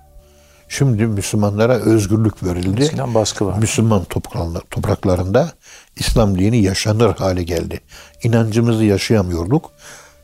Şimdi 0.69 1.07
Müslümanlara 1.07 1.73
özgürlük 1.75 2.43
verildi. 2.43 2.83
Eskiden 2.83 3.15
baskı 3.15 3.47
var. 3.47 3.59
Müslüman 3.59 4.05
topraklar- 4.05 4.63
topraklarında 4.71 5.53
İslam 5.97 6.39
dini 6.39 6.63
yaşanır 6.63 7.15
hale 7.15 7.43
geldi. 7.43 7.81
İnancımızı 8.23 8.85
yaşayamıyorduk. 8.85 9.71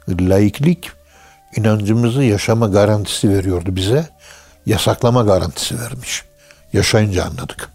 Laiklik 0.08 0.90
inancımızı 1.56 2.22
yaşama 2.22 2.68
garantisi 2.68 3.28
veriyordu 3.30 3.76
bize. 3.76 4.08
Yasaklama 4.66 5.22
garantisi 5.22 5.80
vermiş. 5.80 6.22
Yaşayınca 6.72 7.24
anladık. 7.24 7.68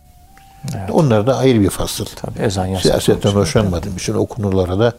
Evet. 0.76 0.90
Onlar 0.92 1.28
da 1.28 1.38
ayrı 1.38 1.62
bir 1.62 1.70
fasıl. 1.70 2.06
Tabii 2.16 2.40
ezan 2.40 2.66
yasak. 2.66 2.82
Siyasetten 2.84 3.30
hoşlanmadığım 3.32 3.96
için 3.96 4.14
o 4.14 4.26
konulara 4.26 4.80
da 4.80 4.94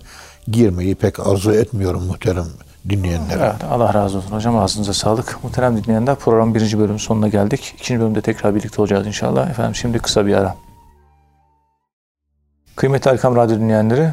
girmeyi 0.49 0.95
pek 0.95 1.21
arzu 1.27 1.53
etmiyorum 1.53 2.03
muhterem 2.07 2.47
dinleyenler. 2.89 3.37
Evet, 3.37 3.65
Allah 3.71 3.95
razı 3.95 4.19
olsun 4.19 4.31
hocam. 4.31 4.59
Ağzınıza 4.59 4.95
sağlık. 4.95 5.45
Muhterem 5.45 5.85
dinleyenler 5.85 6.15
program 6.15 6.55
birinci 6.55 6.79
bölümün 6.79 6.99
sonuna 6.99 7.29
geldik. 7.29 7.75
İkinci 7.79 8.01
bölümde 8.01 8.21
tekrar 8.21 8.55
birlikte 8.55 8.83
olacağız 8.83 9.07
inşallah. 9.07 9.51
Efendim 9.51 9.75
şimdi 9.75 9.99
kısa 9.99 10.27
bir 10.27 10.35
ara. 10.35 10.57
Kıymetli 12.77 13.11
Erkam 13.11 13.37
Radyo 13.37 13.57
dinleyenleri, 13.57 14.11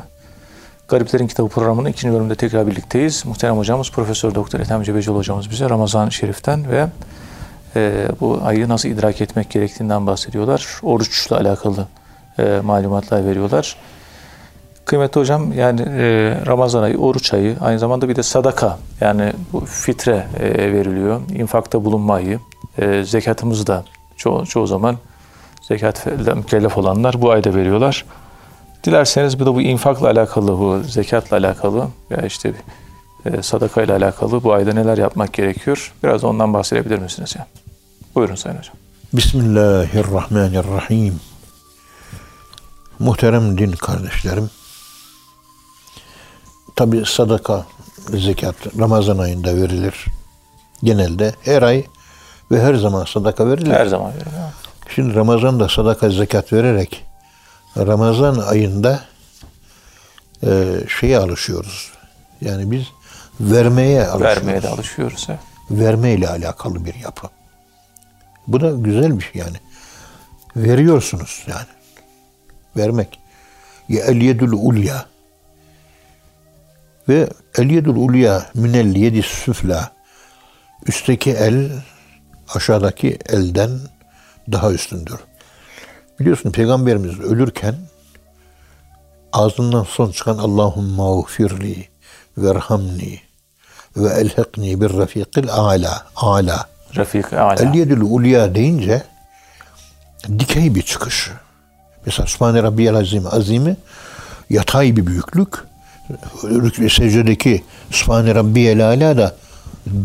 Gariplerin 0.87 1.27
Kitabı 1.27 1.49
programının 1.49 1.89
ikinci 1.89 2.13
bölümünde 2.13 2.35
tekrar 2.35 2.67
birlikteyiz. 2.67 3.25
Muhterem 3.25 3.57
hocamız 3.57 3.91
Profesör 3.91 4.35
Doktor 4.35 4.59
Ethem 4.59 4.83
Cebecioğlu 4.83 5.19
hocamız 5.19 5.49
bize 5.49 5.69
Ramazan-ı 5.69 6.11
Şerif'ten 6.11 6.71
ve 6.71 6.87
e, 7.75 8.07
bu 8.19 8.39
ayı 8.43 8.69
nasıl 8.69 8.89
idrak 8.89 9.21
etmek 9.21 9.49
gerektiğinden 9.49 10.07
bahsediyorlar. 10.07 10.79
Oruçla 10.83 11.37
alakalı 11.37 11.87
e, 12.39 12.61
malumatlar 12.63 13.25
veriyorlar. 13.25 13.75
Kıymetli 14.85 15.21
hocam 15.21 15.53
yani 15.53 15.81
e, 15.81 16.37
Ramazan 16.47 16.83
ayı, 16.83 16.97
oruç 16.97 17.33
ayı, 17.33 17.57
aynı 17.61 17.79
zamanda 17.79 18.09
bir 18.09 18.15
de 18.15 18.23
sadaka 18.23 18.77
yani 19.01 19.33
bu 19.53 19.65
fitre 19.65 20.27
e, 20.39 20.73
veriliyor. 20.73 21.21
İnfakta 21.35 21.85
bulunma 21.85 22.13
ayı. 22.13 22.39
E, 22.77 23.03
zekatımızı 23.03 23.67
da 23.67 23.85
çoğu, 24.17 24.45
çoğu 24.45 24.67
zaman 24.67 24.97
zekatla 25.61 26.35
mükellef 26.35 26.77
olanlar 26.77 27.21
bu 27.21 27.31
ayda 27.31 27.55
veriyorlar. 27.55 28.05
Dilerseniz 28.83 29.39
bu 29.39 29.45
da 29.45 29.55
bu 29.55 29.61
infakla 29.61 30.07
alakalı, 30.07 30.59
bu 30.59 30.79
zekatla 30.79 31.37
alakalı 31.37 31.87
veya 32.11 32.21
işte 32.21 32.53
e, 33.25 33.41
sadaka 33.41 33.83
ile 33.83 33.93
alakalı 33.93 34.43
bu 34.43 34.53
ayda 34.53 34.73
neler 34.73 34.97
yapmak 34.97 35.33
gerekiyor? 35.33 35.93
Biraz 36.03 36.21
da 36.21 36.27
ondan 36.27 36.53
bahsedebilir 36.53 36.99
misiniz 36.99 37.35
ya? 37.37 37.47
Buyurun 38.15 38.35
Sayın 38.35 38.57
Hocam. 38.57 38.75
Bismillahirrahmanirrahim. 39.13 41.19
Muhterem 42.99 43.57
din 43.57 43.71
kardeşlerim. 43.71 44.49
Tabi 46.75 47.05
sadaka, 47.05 47.65
zekat 48.09 48.55
Ramazan 48.79 49.17
ayında 49.17 49.55
verilir. 49.55 50.05
Genelde 50.83 51.33
her 51.41 51.61
ay 51.61 51.83
ve 52.51 52.61
her 52.61 52.75
zaman 52.75 53.05
sadaka 53.05 53.47
verilir. 53.47 53.71
Her 53.71 53.85
zaman 53.85 54.11
veriyorum. 54.11 54.31
Şimdi 54.95 55.15
Ramazan'da 55.15 55.69
sadaka, 55.69 56.09
zekat 56.09 56.53
vererek 56.53 57.05
Ramazan 57.77 58.37
ayında 58.39 58.99
e, 60.43 60.73
şeye 60.99 61.17
alışıyoruz. 61.17 61.91
Yani 62.41 62.71
biz 62.71 62.83
vermeye 63.39 64.07
alışıyoruz. 64.07 64.37
Vermeye 64.37 64.63
de 64.63 64.69
alışıyoruz. 64.69 65.27
Evet. 65.29 65.39
verme 65.71 66.11
ile 66.11 66.29
alakalı 66.29 66.85
bir 66.85 66.95
yapı. 66.95 67.27
Bu 68.47 68.61
da 68.61 68.71
güzel 68.71 69.19
bir 69.19 69.23
şey 69.23 69.41
yani. 69.41 69.57
Veriyorsunuz 70.55 71.45
yani. 71.47 71.67
Vermek. 72.77 73.19
Ya 73.89 74.05
el 74.05 74.21
yedül 74.21 74.51
ulya. 74.51 75.05
Ve 77.09 77.29
el 77.57 77.69
yedül 77.69 77.95
ulya 77.95 78.45
minel 78.53 78.95
yedi 78.95 79.21
süfla. 79.21 79.91
Üstteki 80.87 81.31
el 81.31 81.71
aşağıdaki 82.55 83.17
elden 83.29 83.71
daha 84.51 84.71
üstündür. 84.71 85.19
Biliyorsun 86.19 86.51
Peygamberimiz 86.51 87.19
ölürken 87.19 87.75
ağzından 89.33 89.83
son 89.83 90.11
çıkan 90.11 90.37
Allahumma 90.37 91.17
ufirli 91.17 91.87
verhamni 92.37 93.19
ve 93.97 94.09
elhekni 94.09 94.81
bir 94.81 94.97
rafikil 94.97 95.49
ala. 95.49 96.05
Ala. 96.15 96.67
Rafik 96.95 97.33
Ala. 97.33 97.55
El 97.55 97.73
yedül 97.73 98.01
ulya 98.01 98.55
deyince 98.55 99.03
dikey 100.39 100.75
bir 100.75 100.81
çıkış. 100.81 101.31
Mesela 102.05 102.27
Sübhane 102.27 102.63
Rabbiyel 102.63 102.95
Azim 102.95 103.27
azimi 103.27 103.77
yatay 104.49 104.95
bir 104.95 105.07
büyüklük. 105.07 105.53
Rükû 106.09 106.89
secdedeki 106.89 107.63
Sübhane 107.91 108.35
Rabbiyel 108.35 108.87
Ala 108.87 109.17
da 109.17 109.35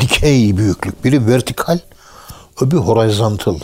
dikey 0.00 0.56
büyüklük. 0.56 1.04
Biri 1.04 1.26
vertikal, 1.26 1.78
öbürü 2.60 2.80
horizontal. 2.80 3.58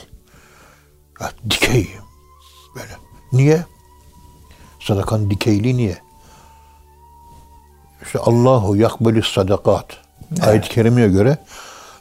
Ya, 1.20 1.30
dikey. 1.50 1.88
Böyle. 2.76 2.92
Niye? 3.32 3.64
Sadakan 4.80 5.30
dikeyli 5.30 5.76
niye? 5.76 5.98
İşte 8.02 8.18
Allahu 8.18 8.76
yakbelü 8.76 9.22
sadakat. 9.22 9.86
Ayet-i 10.42 10.68
kerimeye 10.68 11.08
göre 11.08 11.38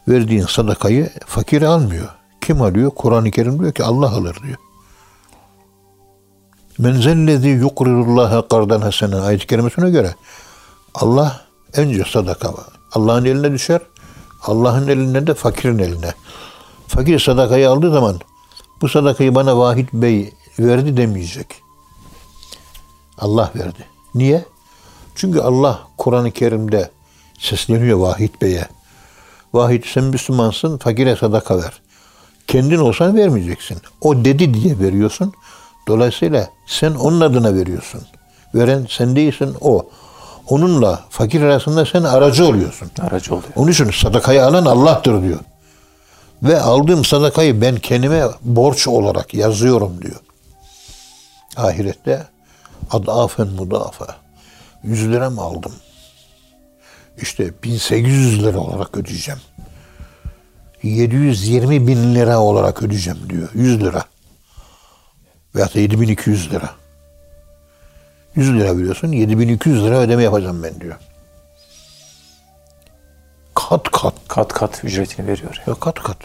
verdiğin 0.07 0.45
sadakayı 0.45 1.09
fakir 1.25 1.61
almıyor. 1.61 2.09
Kim 2.41 2.61
alıyor? 2.61 2.91
Kur'an-ı 2.95 3.31
Kerim 3.31 3.59
diyor 3.59 3.73
ki 3.73 3.83
Allah 3.83 4.09
alır 4.09 4.37
diyor. 4.43 4.57
Men 6.77 7.01
zellezi 7.01 7.47
yukrirullaha 7.47 8.47
kardan 8.47 8.81
hasenen 8.81 9.21
ayet-i 9.21 9.47
kerimesine 9.47 9.89
göre 9.89 10.15
Allah 10.93 11.41
önce 11.73 12.03
sadaka. 12.11 12.53
Allah'ın 12.91 13.25
eline 13.25 13.51
düşer. 13.51 13.81
Allah'ın 14.41 14.87
elinden 14.87 15.27
de 15.27 15.33
fakirin 15.33 15.79
eline. 15.79 16.13
Fakir 16.87 17.19
sadakayı 17.19 17.69
aldığı 17.69 17.91
zaman 17.91 18.19
bu 18.81 18.89
sadakayı 18.89 19.35
bana 19.35 19.57
Vahid 19.57 19.87
Bey 19.93 20.33
verdi 20.59 20.97
demeyecek. 20.97 21.47
Allah 23.17 23.51
verdi. 23.55 23.85
Niye? 24.15 24.45
Çünkü 25.15 25.39
Allah 25.39 25.79
Kur'an-ı 25.97 26.31
Kerim'de 26.31 26.91
sesleniyor 27.39 27.97
Vahid 27.99 28.41
Bey'e. 28.41 28.67
Vahid 29.53 29.83
sen 29.93 30.03
Müslümansın, 30.03 30.77
fakire 30.77 31.15
sadaka 31.15 31.57
ver. 31.57 31.81
Kendin 32.47 32.77
olsan 32.77 33.17
vermeyeceksin. 33.17 33.77
O 34.01 34.25
dedi 34.25 34.53
diye 34.53 34.79
veriyorsun. 34.79 35.33
Dolayısıyla 35.87 36.49
sen 36.67 36.91
onun 36.91 37.21
adına 37.21 37.55
veriyorsun. 37.55 38.01
Veren 38.55 38.87
sen 38.89 39.15
değilsin 39.15 39.55
o. 39.61 39.89
Onunla 40.49 41.03
fakir 41.09 41.41
arasında 41.41 41.85
sen 41.85 42.03
aracı 42.03 42.45
oluyorsun. 42.45 42.91
Aracı 43.01 43.33
oluyor. 43.33 43.49
Onun 43.55 43.71
için 43.71 43.91
sadakayı 43.91 44.45
alan 44.45 44.65
Allah'tır 44.65 45.21
diyor. 45.21 45.39
Ve 46.43 46.61
aldığım 46.61 47.05
sadakayı 47.05 47.61
ben 47.61 47.75
kendime 47.75 48.23
borç 48.41 48.87
olarak 48.87 49.33
yazıyorum 49.33 50.01
diyor. 50.01 50.19
Ahirette 51.57 52.23
adafen 52.91 53.47
mudafa. 53.47 54.15
100 54.83 55.11
lira 55.11 55.29
mı 55.29 55.41
aldım? 55.41 55.73
İşte 57.21 57.53
1800 57.63 58.43
lira 58.43 58.59
olarak 58.59 58.97
ödeyeceğim. 58.97 59.41
720 60.83 61.87
bin 61.87 62.15
lira 62.15 62.39
olarak 62.39 62.83
ödeyeceğim 62.83 63.19
diyor. 63.29 63.49
100 63.53 63.79
lira. 63.79 64.03
Veyahut 65.55 65.75
da 65.75 65.79
7200 65.79 66.51
lira. 66.51 66.69
100 68.35 68.53
lira 68.53 68.77
veriyorsun, 68.77 69.11
7200 69.11 69.83
lira 69.83 69.99
ödeme 69.99 70.23
yapacağım 70.23 70.63
ben 70.63 70.81
diyor. 70.81 70.95
Kat 73.55 73.91
kat. 73.91 74.13
Kat 74.27 74.53
kat 74.53 74.83
ücretini 74.83 75.27
veriyor. 75.27 75.61
Ya 75.67 75.73
kat 75.73 76.03
kat. 76.03 76.17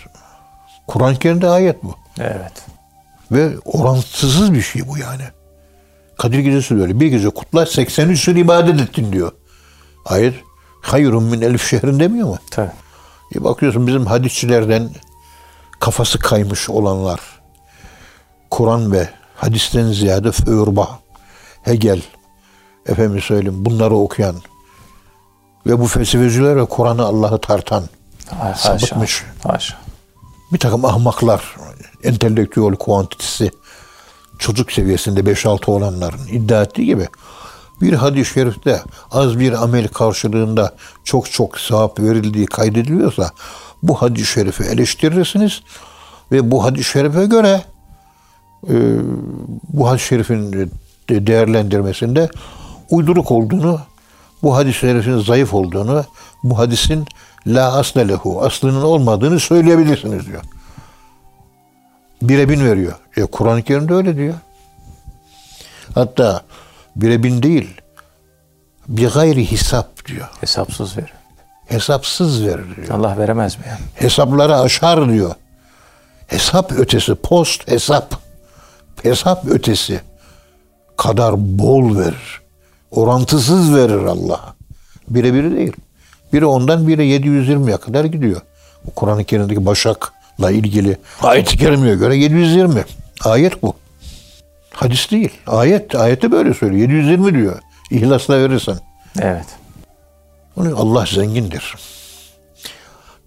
Kur'an-ı 0.87 1.19
Kerim'de 1.19 1.49
ayet 1.49 1.85
bu. 1.85 1.95
Evet. 2.19 2.53
Ve 3.33 3.59
orantısız 3.65 4.55
bir 4.55 4.63
şey 4.63 4.89
bu 4.89 4.99
yani. 4.99 5.23
Kadir 6.19 6.39
Gecesi 6.39 6.77
de 6.77 6.83
öyle. 6.83 7.01
Bir 7.01 7.07
gece 7.07 7.31
kutlar 7.31 7.67
83 7.67 8.29
yıl 8.29 8.37
ibadet 8.37 8.81
ettin 8.81 9.13
diyor. 9.13 9.33
Hayır. 10.05 10.45
Hayrun 10.81 11.23
min 11.23 11.41
elif 11.41 11.69
şehrin 11.69 12.01
demiyor 12.01 12.29
mu? 12.29 12.39
Tabii. 12.51 12.71
E 13.35 13.45
bakıyorsun 13.45 13.87
bizim 13.87 14.07
hadisçilerden 14.07 14.91
kafası 15.81 16.19
kaymış 16.19 16.71
olanlar, 16.71 17.21
Kur'an 18.51 18.93
ve 18.93 19.09
hadisten 19.41 19.93
ziyade 19.93 20.33
Feuerbach, 20.33 20.91
Hegel, 21.63 22.03
efendim 22.87 23.21
söyleyeyim 23.21 23.65
bunları 23.65 23.95
okuyan 23.95 24.37
ve 25.67 25.81
bu 25.81 25.87
felsefeciler 25.87 26.57
ve 26.57 26.65
Kur'an'ı 26.65 27.05
Allah'ı 27.05 27.41
tartan, 27.41 27.85
Haşa. 28.39 28.79
sapıtmış 28.79 29.25
Haşa. 29.43 29.77
bir 30.53 30.59
takım 30.59 30.85
ahmaklar, 30.85 31.57
entelektüel 32.03 32.77
kuantitesi 32.77 33.51
çocuk 34.39 34.73
seviyesinde 34.73 35.21
5-6 35.21 35.71
olanların 35.71 36.27
iddia 36.29 36.63
ettiği 36.63 36.87
gibi 36.87 37.09
bir 37.81 37.93
hadis-i 37.93 38.33
şerifte 38.33 38.83
az 39.11 39.39
bir 39.39 39.63
amel 39.63 39.89
karşılığında 39.89 40.75
çok 41.05 41.33
çok 41.33 41.61
sevap 41.61 42.01
verildiği 42.01 42.47
kaydediliyorsa 42.47 43.31
bu 43.83 44.03
hadis-i 44.03 44.33
şerifi 44.33 44.63
eleştirirsiniz 44.63 45.63
ve 46.33 46.51
bu 46.51 46.65
hadis-i 46.65 46.91
şerife 46.91 47.27
göre 47.27 47.65
bu 49.73 49.89
hadis-i 49.89 50.07
şerifin 50.07 50.53
de- 50.53 51.27
değerlendirmesinde 51.27 52.29
uyduruk 52.91 53.31
olduğunu, 53.31 53.81
bu 54.43 54.57
hadis-i 54.57 54.79
şerifin 54.79 55.19
zayıf 55.19 55.55
olduğunu, 55.55 56.05
bu 56.43 56.59
hadisin 56.59 57.07
la 57.47 57.73
asle 57.79 58.09
lehu, 58.09 58.43
aslının 58.43 58.83
olmadığını 58.83 59.41
söyleyebilirsiniz 59.41 60.27
diyor. 60.27 60.43
Bire 62.23 62.49
bin 62.49 62.65
veriyor. 62.65 62.93
E, 63.17 63.25
Kur'an-ı 63.25 63.63
Kerim'de 63.63 63.95
öyle 63.95 64.17
diyor. 64.17 64.35
Hatta 65.95 66.43
bire 66.97 67.23
bin 67.23 67.43
değil, 67.43 67.81
bir 68.89 69.09
gayri 69.09 69.51
hesap 69.53 70.07
diyor. 70.07 70.29
Hesapsız 70.41 70.97
verir. 70.97 71.13
Hesapsız 71.67 72.45
verir 72.47 72.77
diyor. 72.77 72.89
Allah 72.89 73.19
veremez 73.19 73.59
mi 73.59 73.65
yani? 73.69 73.81
Hesapları 73.95 74.57
aşar 74.57 75.09
diyor. 75.09 75.35
Hesap 76.27 76.73
ötesi, 76.73 77.15
post 77.15 77.69
hesap. 77.71 78.30
Hesap 79.03 79.47
ötesi 79.47 80.01
kadar 80.97 81.35
bol 81.39 81.99
verir. 81.99 82.41
Orantısız 82.91 83.75
verir 83.75 84.05
Allah. 84.05 84.55
Bire 85.09 85.35
biri 85.35 85.57
değil. 85.57 85.73
Biri 86.33 86.47
ondan 86.47 86.89
biri 86.89 87.03
720'ye 87.03 87.77
kadar 87.77 88.05
gidiyor. 88.05 88.41
Bu 88.85 88.91
Kur'an-ı 88.91 89.25
Kerim'deki 89.25 89.67
başakla 89.67 90.51
ilgili 90.51 90.97
ayet-i 91.23 91.59
kerimeye 91.59 91.95
göre 91.95 92.17
720. 92.17 92.85
Ayet 93.25 93.63
bu. 93.63 93.75
Hadis 94.73 95.11
değil. 95.11 95.31
Ayet. 95.47 95.95
Ayette 95.95 96.33
böyle 96.33 96.55
söylüyor. 96.55 96.89
720 96.89 97.35
diyor. 97.35 97.59
İhlasla 97.91 98.39
verirsen. 98.39 98.79
Evet. 99.21 99.47
Onun 100.57 100.73
Allah 100.73 101.07
zengindir. 101.07 101.75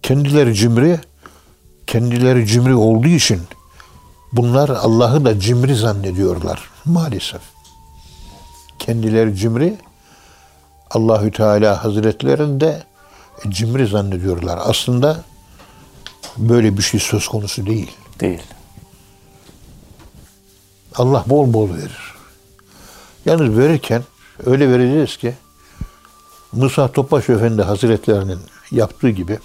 Kendileri 0.02 0.54
cimri, 0.54 0.98
kendileri 1.86 2.46
cimri 2.46 2.74
olduğu 2.74 3.08
için 3.08 3.40
bunlar 4.36 4.68
Allah'ı 4.68 5.24
da 5.24 5.40
cimri 5.40 5.74
zannediyorlar 5.76 6.70
maalesef. 6.84 7.40
Kendileri 8.78 9.36
cimri, 9.36 9.78
Allahü 10.90 11.30
Teala 11.30 11.84
Hazretlerini 11.84 12.60
de 12.60 12.82
cimri 13.48 13.86
zannediyorlar. 13.86 14.58
Aslında 14.64 15.24
böyle 16.36 16.76
bir 16.76 16.82
şey 16.82 17.00
söz 17.00 17.28
konusu 17.28 17.66
değil. 17.66 17.90
Değil. 18.20 18.42
Allah 20.94 21.24
bol 21.26 21.52
bol 21.52 21.70
verir. 21.70 22.14
Yalnız 23.24 23.58
verirken 23.58 24.02
öyle 24.46 24.70
vereceğiz 24.70 25.16
ki 25.16 25.34
Musa 26.52 26.92
Topbaş 26.92 27.28
Efendi 27.28 27.62
Hazretlerinin 27.62 28.38
yaptığı 28.70 29.10
gibi 29.10 29.38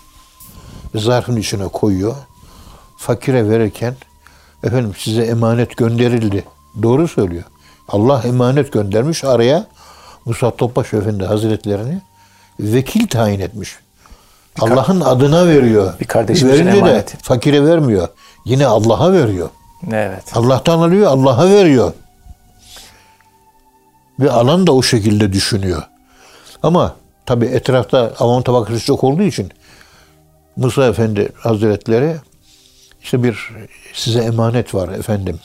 zarfın 0.96 1.36
içine 1.36 1.68
koyuyor. 1.68 2.16
Fakire 2.98 3.50
verirken 3.50 3.96
efendim 4.64 4.94
size 4.98 5.24
emanet 5.24 5.78
gönderildi. 5.78 6.46
Doğru 6.84 7.08
söylüyor. 7.08 7.44
Allah 7.88 8.22
emanet 8.26 8.72
göndermiş 8.72 9.24
araya 9.24 9.68
Musa 10.26 10.52
Topbaş 10.56 10.94
Efendi 10.94 11.26
Hazretlerini 11.26 12.02
vekil 12.60 13.08
tayin 13.08 13.40
etmiş. 13.40 13.76
Allah'ın 14.60 15.02
adına 15.02 15.48
veriyor. 15.48 15.94
bir 16.00 16.06
kardeşimizin 16.06 16.66
Verince 16.66 16.86
de 16.86 17.06
fakire 17.22 17.66
vermiyor. 17.66 18.08
Yine 18.46 18.66
Allah'a 18.66 19.14
veriyor. 19.14 19.50
Evet. 19.92 20.24
Allah'tan 20.34 20.80
alıyor, 20.80 21.08
Allah'a 21.08 21.50
veriyor. 21.50 21.94
Ve 24.20 24.32
alan 24.32 24.68
da 24.68 24.72
o 24.72 24.82
şekilde 24.82 25.34
düşünüyor. 25.34 25.84
Ama 26.64 26.96
tabi 27.26 27.46
etrafta 27.46 28.14
avam 28.20 28.42
tabakası 28.42 28.86
çok 28.86 29.04
olduğu 29.04 29.24
için 29.24 29.52
Musa 30.56 30.86
Efendi 30.86 31.30
Hazretleri 31.36 32.16
işte 33.02 33.24
bir 33.24 33.50
size 33.94 34.20
emanet 34.20 34.76
var 34.76 34.90
efendim 34.90 35.40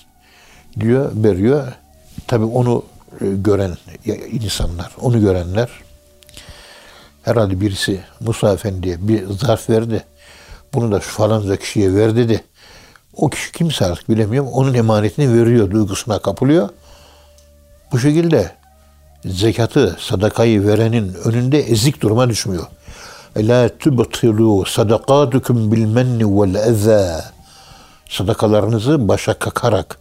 diyor, 0.81 1.11
veriyor. 1.15 1.73
Tabi 2.27 2.45
onu 2.45 2.85
e, 3.21 3.27
gören 3.27 3.77
insanlar, 4.31 4.93
onu 5.01 5.21
görenler 5.21 5.69
herhalde 7.23 7.61
birisi 7.61 8.01
Musa 8.21 8.53
Efendi'ye 8.53 9.09
bir 9.09 9.27
zarf 9.27 9.71
verdi. 9.71 10.05
Bunu 10.75 10.93
da 10.93 11.01
şu 11.01 11.11
falanca 11.11 11.57
kişiye 11.57 11.95
ver 11.95 12.17
dedi. 12.17 12.45
O 13.17 13.31
kişi 13.31 13.53
kimse 13.53 13.85
artık 13.85 14.09
bilemiyorum. 14.09 14.51
Onun 14.53 14.75
emanetini 14.75 15.43
veriyor, 15.43 15.71
duygusuna 15.71 16.19
kapılıyor. 16.19 16.69
Bu 17.93 17.99
şekilde 17.99 18.53
zekatı, 19.25 19.97
sadakayı 20.01 20.67
verenin 20.67 21.15
önünde 21.25 21.61
ezik 21.61 22.03
duruma 22.03 22.29
düşmüyor. 22.29 22.67
La 23.37 23.69
tubtilu 23.79 24.65
sadakatukum 24.67 25.73
bil 25.73 25.85
menni 25.85 26.25
vel. 26.87 27.34
Sadakalarınızı 28.09 29.09
başa 29.09 29.39
kakarak, 29.39 29.99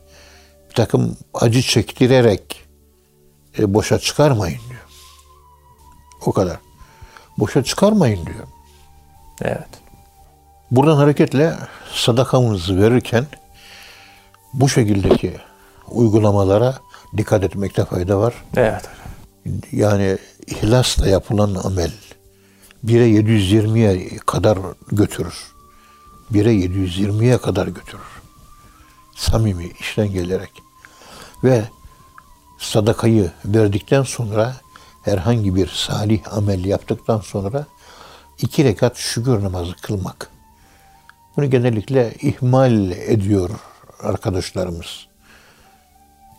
bir 0.70 0.76
takım 0.76 1.18
acı 1.34 1.62
çektirerek 1.62 2.66
e, 3.60 3.74
boşa 3.74 4.00
çıkarmayın 4.00 4.60
diyor. 4.70 4.82
O 6.26 6.32
kadar. 6.32 6.58
Boşa 7.38 7.64
çıkarmayın 7.64 8.26
diyor. 8.26 8.48
Evet. 9.42 9.68
Buradan 10.72 10.96
hareketle 10.96 11.56
sadakamızı 11.94 12.82
verirken 12.82 13.26
bu 14.54 14.70
şekildeki 14.70 15.38
uygulamalara 15.88 16.78
dikkat 17.18 17.44
etmekte 17.44 17.86
fayda 17.86 18.20
var. 18.20 18.34
Evet. 18.58 18.90
Yani 19.72 20.18
ihlasla 20.48 21.08
yapılan 21.08 21.56
amel 21.64 21.92
1'e 22.86 23.22
720'ye 23.22 24.18
kadar 24.18 24.58
götürür. 24.92 25.53
1'e 26.34 26.54
720'ye 26.54 27.38
kadar 27.38 27.68
götürür. 27.68 28.22
Samimi 29.16 29.72
işten 29.80 30.12
gelerek. 30.12 30.52
Ve 31.44 31.64
sadakayı 32.60 33.32
verdikten 33.46 34.04
sonra 34.04 34.56
herhangi 35.04 35.56
bir 35.56 35.68
salih 35.68 36.38
amel 36.38 36.66
yaptıktan 36.66 37.20
sonra 37.20 37.66
iki 38.40 38.64
rekat 38.64 38.98
şükür 38.98 39.44
namazı 39.44 39.76
kılmak. 39.82 40.30
Bunu 41.38 41.50
genellikle 41.50 42.14
ihmal 42.22 42.92
ediyor 42.92 43.50
arkadaşlarımız. 44.04 45.08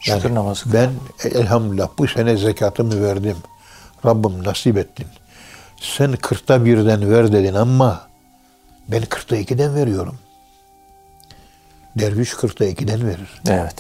Şükür 0.00 0.34
namazı. 0.34 0.72
Ben 0.72 0.90
elhamdülillah 1.24 1.88
bu 1.98 2.08
sene 2.08 2.36
zekatımı 2.36 3.02
verdim. 3.02 3.36
Rabbim 4.06 4.44
nasip 4.44 4.76
ettin. 4.76 5.06
Sen 5.80 6.12
kırkta 6.12 6.64
birden 6.64 7.10
ver 7.10 7.32
dedin 7.32 7.54
ama 7.54 8.13
ben 8.88 9.02
kırkta 9.02 9.36
ikiden 9.36 9.74
veriyorum. 9.74 10.18
Derviş 11.96 12.34
kırkta 12.34 12.64
ikiden 12.64 13.06
verir. 13.06 13.42
Evet. 13.48 13.74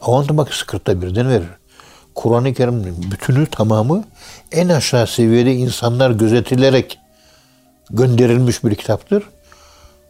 Avantı 0.00 0.36
bakısı 0.36 0.66
kırkta 0.66 1.02
birden 1.02 1.28
verir. 1.28 1.48
Kur'an-ı 2.14 2.54
Kerim'in 2.54 3.10
bütünü 3.10 3.46
tamamı 3.46 4.04
en 4.52 4.68
aşağı 4.68 5.06
seviyede 5.06 5.54
insanlar 5.54 6.10
gözetilerek 6.10 6.98
gönderilmiş 7.90 8.64
bir 8.64 8.74
kitaptır. 8.74 9.24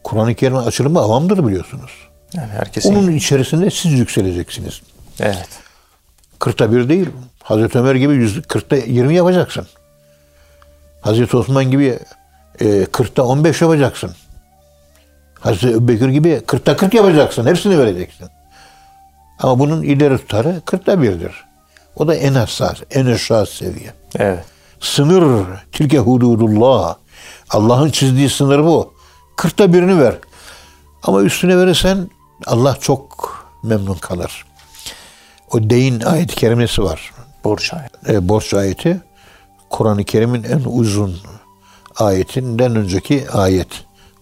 Kur'an-ı 0.05 0.35
Kerim'in 0.35 0.59
açılımı 0.59 1.01
avamdır 1.01 1.47
biliyorsunuz. 1.47 1.91
Yani 2.35 2.53
herkesin. 2.53 2.95
Onun 2.95 3.13
içerisinde 3.13 3.71
siz 3.71 3.93
yükseleceksiniz. 3.93 4.81
Evet. 5.21 5.49
Kırkta 6.39 6.73
bir 6.73 6.89
değil. 6.89 7.09
Hazreti 7.43 7.79
Ömer 7.79 7.95
gibi 7.95 8.15
yüz, 8.15 8.43
kırkta 8.43 8.77
yirmi 8.77 9.15
yapacaksın. 9.15 9.67
Hazreti 11.01 11.37
Osman 11.37 11.71
gibi 11.71 11.99
e, 12.61 12.85
kırkta 12.85 13.23
on 13.23 13.45
beş 13.45 13.63
yapacaksın. 13.63 14.11
Hazreti 15.41 15.69
Ebubekir 15.69 16.09
gibi 16.09 16.43
kırkta 16.47 16.77
kırk 16.77 16.95
yapacaksın. 16.95 17.47
Hepsini 17.47 17.79
vereceksin. 17.79 18.29
Ama 19.39 19.59
bunun 19.59 19.83
ileri 19.83 20.19
tutarı 20.19 20.63
kırkta 20.65 21.03
birdir. 21.03 21.45
O 21.97 22.09
da 22.09 22.15
en 22.15 22.33
hassas, 22.33 22.79
en 22.91 23.07
aşağı 23.07 23.47
seviye. 23.47 23.93
Evet. 24.19 24.45
Sınır, 24.81 25.47
tilke 25.73 25.99
hududullah. 25.99 26.97
Allah'ın 27.51 27.91
çizdiği 27.91 28.31
sınır 28.31 28.65
bu. 28.65 28.95
Kırkta 29.37 29.73
birini 29.73 30.01
ver. 30.01 30.15
Ama 31.03 31.23
üstüne 31.23 31.59
verirsen 31.59 32.11
Allah 32.47 32.77
çok 32.81 33.37
memnun 33.63 33.95
kalır. 33.95 34.45
O 35.53 35.71
deyin 35.71 36.01
ayet-i 36.01 36.35
kerimesi 36.35 36.83
var. 36.83 37.13
Borç 37.45 37.73
ayet. 37.75 38.09
E, 38.09 38.29
borç 38.29 38.55
ayeti 38.55 39.01
Kur'an-ı 39.71 40.05
Kerim'in 40.05 40.43
en 40.43 40.63
uzun 40.67 41.17
ayetinden 41.99 42.77
önceki 42.77 43.31
ayet. 43.31 43.69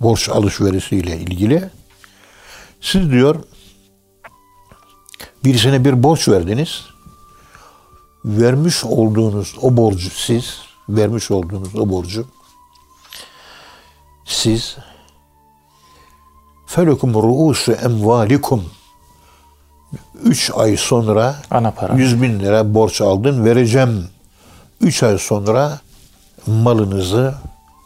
Borç 0.01 0.29
alışverişiyle 0.29 1.17
ilgili. 1.17 1.71
Siz 2.81 3.11
diyor 3.11 3.37
birisine 5.45 5.85
bir 5.85 6.03
borç 6.03 6.29
verdiniz. 6.29 6.85
Vermiş 8.25 8.85
olduğunuz 8.85 9.55
o 9.63 9.77
borcu 9.77 10.11
siz, 10.11 10.59
vermiş 10.89 11.31
olduğunuz 11.31 11.77
o 11.77 11.89
borcu 11.89 12.27
siz 14.25 14.77
felekum 16.67 17.15
ruusu 17.15 17.73
emvalikum 17.73 18.65
üç 20.25 20.51
ay 20.57 20.77
sonra 20.77 21.37
Ana 21.51 21.71
para. 21.71 21.95
100 21.95 22.23
bin 22.23 22.41
lira 22.41 22.75
borç 22.75 23.01
aldın 23.01 23.45
vereceğim. 23.45 24.09
Üç 24.81 25.03
ay 25.03 25.19
sonra 25.19 25.81
malınızı, 26.47 27.35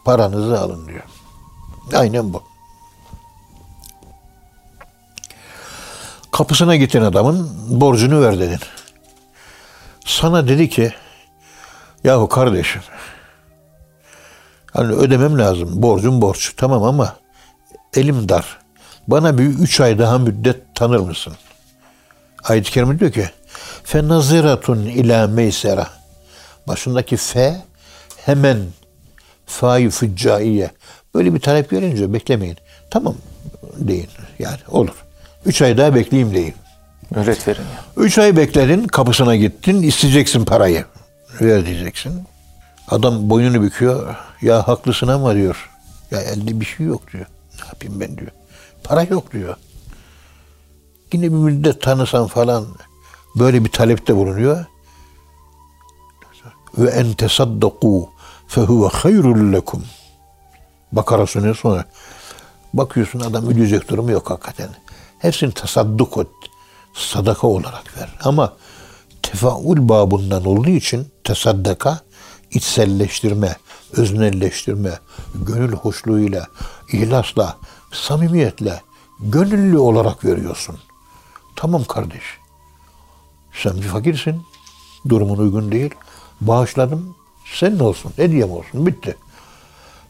paranızı 0.09 0.59
alın 0.59 0.87
diyor. 0.87 1.03
Aynen 1.93 2.33
bu. 2.33 2.43
Kapısına 6.31 6.75
gittin 6.75 7.01
adamın 7.01 7.49
borcunu 7.81 8.21
ver 8.21 8.39
dedin. 8.39 8.59
Sana 10.05 10.47
dedi 10.47 10.69
ki 10.69 10.93
yahu 12.03 12.29
kardeşim 12.29 12.81
hani 14.73 14.93
ödemem 14.93 15.39
lazım. 15.39 15.81
Borcum 15.81 16.21
borç. 16.21 16.53
Tamam 16.57 16.83
ama 16.83 17.15
elim 17.93 18.29
dar. 18.29 18.59
Bana 19.07 19.37
bir 19.37 19.43
üç 19.43 19.81
ay 19.81 19.99
daha 19.99 20.17
müddet 20.17 20.75
tanır 20.75 20.99
mısın? 20.99 21.33
Ayet-i 22.43 22.71
Kerime 22.71 22.99
diyor 22.99 23.11
ki 23.11 23.29
fenaziratun 23.83 24.79
ila 24.79 25.27
meysera 25.27 25.87
başındaki 26.67 27.17
fe 27.17 27.61
hemen 28.25 28.57
fa'yı 29.49 29.89
füccaiye 29.89 30.71
böyle 31.15 31.33
bir 31.33 31.39
talep 31.39 31.69
gelince 31.69 32.13
beklemeyin. 32.13 32.57
Tamam 32.91 33.15
deyin 33.77 34.09
yani 34.39 34.59
olur. 34.67 35.05
Üç 35.45 35.61
ay 35.61 35.77
daha 35.77 35.95
bekleyeyim 35.95 36.33
deyin. 36.33 36.53
Mühlet 37.15 37.47
verin 37.47 37.61
ya. 37.61 38.03
Üç 38.03 38.17
ay 38.17 38.37
bekledin, 38.37 38.87
kapısına 38.87 39.35
gittin, 39.35 39.81
isteyeceksin 39.81 40.45
parayı. 40.45 40.85
Ver 41.41 41.65
diyeceksin. 41.65 42.23
Adam 42.87 43.29
boynunu 43.29 43.61
büküyor. 43.61 44.15
Ya 44.41 44.67
haklısın 44.67 45.07
ama 45.07 45.35
diyor. 45.35 45.69
Ya 46.11 46.21
elde 46.21 46.59
bir 46.59 46.65
şey 46.65 46.85
yok 46.85 47.13
diyor. 47.13 47.25
Ne 47.59 47.65
yapayım 47.67 47.99
ben 47.99 48.17
diyor. 48.17 48.31
Para 48.83 49.03
yok 49.03 49.33
diyor. 49.33 49.55
Yine 51.13 51.23
bir 51.23 51.29
müddet 51.29 51.81
tanısan 51.81 52.27
falan 52.27 52.65
böyle 53.35 53.65
bir 53.65 53.69
talepte 53.69 54.15
bulunuyor. 54.15 54.65
Ve 56.77 56.89
en 56.89 57.13
tesaddaku 57.13 58.09
fehuve 58.49 58.87
hayrul 58.87 59.53
lekum. 59.53 59.83
Bakara 60.91 61.25
sunuyor 61.27 61.55
sonra. 61.55 61.85
Bakıyorsun 62.73 63.19
adam 63.19 63.45
ödeyecek 63.45 63.89
durumu 63.89 64.11
yok 64.11 64.29
hakikaten. 64.29 64.69
Hepsini 65.19 65.51
tasadduk 65.51 66.17
et. 66.17 66.27
Sadaka 66.93 67.47
olarak 67.47 67.97
ver. 67.97 68.09
Ama 68.23 68.53
tefaul 69.21 69.89
babından 69.89 70.45
olduğu 70.45 70.69
için 70.69 71.07
tesaddaka 71.23 71.99
içselleştirme, 72.51 73.55
öznelleştirme, 73.91 74.99
gönül 75.35 75.73
hoşluğuyla, 75.73 76.47
ihlasla, 76.91 77.57
samimiyetle, 77.91 78.81
gönüllü 79.19 79.77
olarak 79.77 80.25
veriyorsun. 80.25 80.79
Tamam 81.55 81.83
kardeş. 81.83 82.23
Sen 83.53 83.77
bir 83.77 83.81
fakirsin. 83.81 84.41
Durumun 85.09 85.37
uygun 85.37 85.71
değil. 85.71 85.95
Bağışladım. 86.41 87.15
Senin 87.53 87.79
olsun. 87.79 88.11
Hediyem 88.15 88.51
olsun. 88.51 88.85
Bitti. 88.85 89.15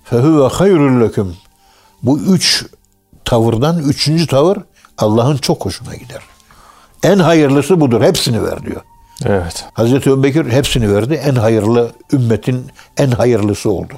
Fehuve 0.03 0.47
hayrul 0.47 1.01
leküm. 1.01 1.35
Bu 2.03 2.19
üç 2.19 2.65
tavırdan 3.25 3.79
üçüncü 3.79 4.27
tavır 4.27 4.57
Allah'ın 4.97 5.37
çok 5.37 5.65
hoşuna 5.65 5.95
gider. 5.95 6.21
En 7.03 7.19
hayırlısı 7.19 7.81
budur. 7.81 8.01
Hepsini 8.01 8.43
ver 8.43 8.65
diyor. 8.65 8.81
Evet. 9.25 9.65
Hazreti 9.73 10.09
Ebubekir 10.09 10.51
hepsini 10.51 10.95
verdi. 10.95 11.13
En 11.13 11.35
hayırlı 11.35 11.91
ümmetin 12.13 12.67
en 12.97 13.11
hayırlısı 13.11 13.71
oldu. 13.71 13.93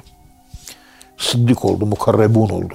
Sıddık 1.18 1.64
oldu, 1.64 1.86
mukarrebun 1.86 2.48
oldu. 2.48 2.74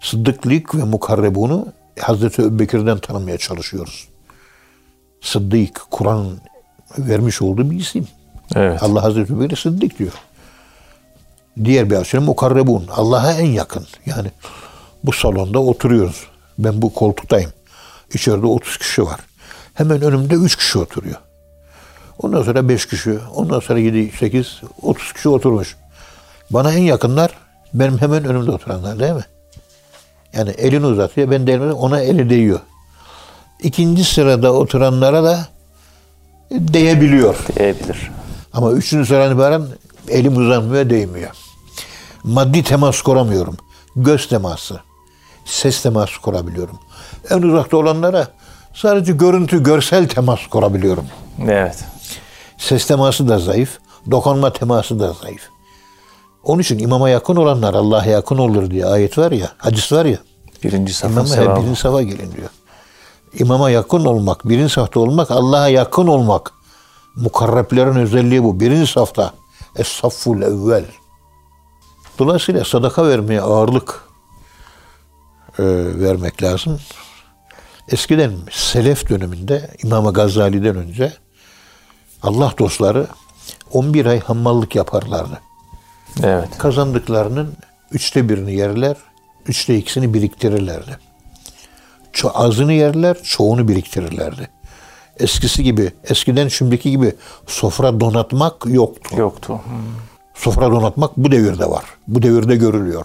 Sıddıklık 0.00 0.74
ve 0.74 0.84
mukarrebunu 0.84 1.66
Hazreti 2.00 2.42
Ebubekir'den 2.42 2.98
tanımaya 2.98 3.38
çalışıyoruz. 3.38 4.08
Sıddık, 5.20 5.86
Kur'an 5.90 6.26
vermiş 6.98 7.42
olduğu 7.42 7.70
bir 7.70 7.76
isim. 7.76 8.08
Evet. 8.54 8.82
Allah 8.82 9.02
Hazreti 9.02 9.32
Ebubekir 9.32 9.56
Sıddık 9.56 9.98
diyor. 9.98 10.12
Diğer 11.64 11.90
bir 11.90 11.96
açıdan 11.96 12.24
mukarrebun. 12.24 12.86
Allah'a 12.90 13.32
en 13.32 13.46
yakın. 13.46 13.86
Yani 14.06 14.28
bu 15.04 15.12
salonda 15.12 15.58
oturuyoruz. 15.58 16.26
Ben 16.58 16.82
bu 16.82 16.94
koltuktayım. 16.94 17.50
İçeride 18.14 18.46
30 18.46 18.76
kişi 18.76 19.04
var. 19.04 19.20
Hemen 19.74 20.02
önümde 20.02 20.34
3 20.34 20.56
kişi 20.56 20.78
oturuyor. 20.78 21.16
Ondan 22.18 22.42
sonra 22.42 22.68
5 22.68 22.86
kişi, 22.86 23.18
ondan 23.34 23.60
sonra 23.60 23.78
7, 23.78 24.12
8, 24.18 24.60
30 24.82 25.12
kişi 25.12 25.28
oturmuş. 25.28 25.76
Bana 26.50 26.72
en 26.72 26.82
yakınlar 26.82 27.30
benim 27.74 28.00
hemen 28.00 28.24
önümde 28.24 28.50
oturanlar 28.50 28.98
değil 28.98 29.12
mi? 29.12 29.24
Yani 30.32 30.50
elini 30.50 30.86
uzatıyor, 30.86 31.30
ben 31.30 31.46
de 31.46 31.52
elimi 31.52 31.72
ona 31.72 32.00
eli 32.00 32.30
değiyor. 32.30 32.60
İkinci 33.62 34.04
sırada 34.04 34.52
oturanlara 34.52 35.24
da 35.24 35.46
değebiliyor. 36.50 37.36
Diyebilir. 37.58 38.10
Ama 38.54 38.72
üçüncü 38.72 39.06
sıradan 39.06 39.30
itibaren 39.30 39.62
elim 40.08 40.36
uzanmıyor, 40.36 40.90
değmiyor. 40.90 41.30
Maddi 42.24 42.62
temas 42.62 43.02
kuramıyorum. 43.02 43.56
Göz 43.96 44.28
teması, 44.28 44.80
ses 45.44 45.82
teması 45.82 46.20
kurabiliyorum. 46.20 46.78
En 47.30 47.42
uzakta 47.42 47.76
olanlara 47.76 48.28
sadece 48.74 49.12
görüntü, 49.12 49.62
görsel 49.62 50.08
temas 50.08 50.46
kurabiliyorum. 50.46 51.04
Evet. 51.48 51.84
Ses 52.58 52.86
teması 52.86 53.28
da 53.28 53.38
zayıf, 53.38 53.78
dokunma 54.10 54.52
teması 54.52 55.00
da 55.00 55.12
zayıf. 55.22 55.48
Onun 56.44 56.62
için 56.62 56.78
imama 56.78 57.08
yakın 57.08 57.36
olanlar 57.36 57.74
Allah'a 57.74 58.04
yakın 58.04 58.38
olur 58.38 58.70
diye 58.70 58.86
ayet 58.86 59.18
var 59.18 59.32
ya, 59.32 59.48
hadis 59.58 59.92
var 59.92 60.04
ya. 60.04 60.18
Birinci 60.64 60.94
safın 60.94 61.12
İmama 61.12 61.28
sevabı. 61.28 61.60
birinci 61.62 61.80
safa 61.80 62.02
gelin 62.02 62.32
diyor. 62.36 62.50
İmama 63.38 63.70
yakın 63.70 64.04
olmak, 64.04 64.48
birinci 64.48 64.72
safta 64.72 65.00
olmak, 65.00 65.30
Allah'a 65.30 65.68
yakın 65.68 66.06
olmak. 66.06 66.52
Mukarreplerin 67.16 67.96
özelliği 67.96 68.42
bu. 68.42 68.60
Birinci 68.60 68.92
safta. 68.92 69.34
Es-safful 69.76 70.42
evvel. 70.42 70.84
Dolayısıyla 72.18 72.64
sadaka 72.64 73.08
vermeye 73.08 73.40
ağırlık 73.40 74.08
e, 75.58 75.64
vermek 76.00 76.42
lazım. 76.42 76.80
Eskiden 77.88 78.32
Selef 78.50 79.08
döneminde 79.08 79.70
İmam 79.82 80.12
Gazali'den 80.12 80.76
önce 80.76 81.12
Allah 82.22 82.54
dostları 82.58 83.06
11 83.72 84.06
ay 84.06 84.20
hammallık 84.20 84.74
yaparlardı. 84.74 85.40
Evet. 86.22 86.58
Kazandıklarının 86.58 87.56
üçte 87.92 88.28
birini 88.28 88.54
yerler, 88.54 88.96
üçte 89.46 89.76
ikisini 89.76 90.14
biriktirirlerdi. 90.14 90.98
Ço 92.12 92.30
azını 92.34 92.72
yerler, 92.72 93.22
çoğunu 93.22 93.68
biriktirirlerdi. 93.68 94.50
Eskisi 95.22 95.64
gibi, 95.64 95.92
eskiden 96.04 96.48
şimdiki 96.48 96.90
gibi 96.90 97.14
sofra 97.46 98.00
donatmak 98.00 98.66
yoktu. 98.66 99.16
Yoktu. 99.18 99.60
Hmm. 99.64 99.72
Sofra 100.34 100.70
donatmak 100.70 101.16
bu 101.16 101.32
devirde 101.32 101.70
var. 101.70 101.84
Bu 102.08 102.22
devirde 102.22 102.56
görülüyor. 102.56 103.04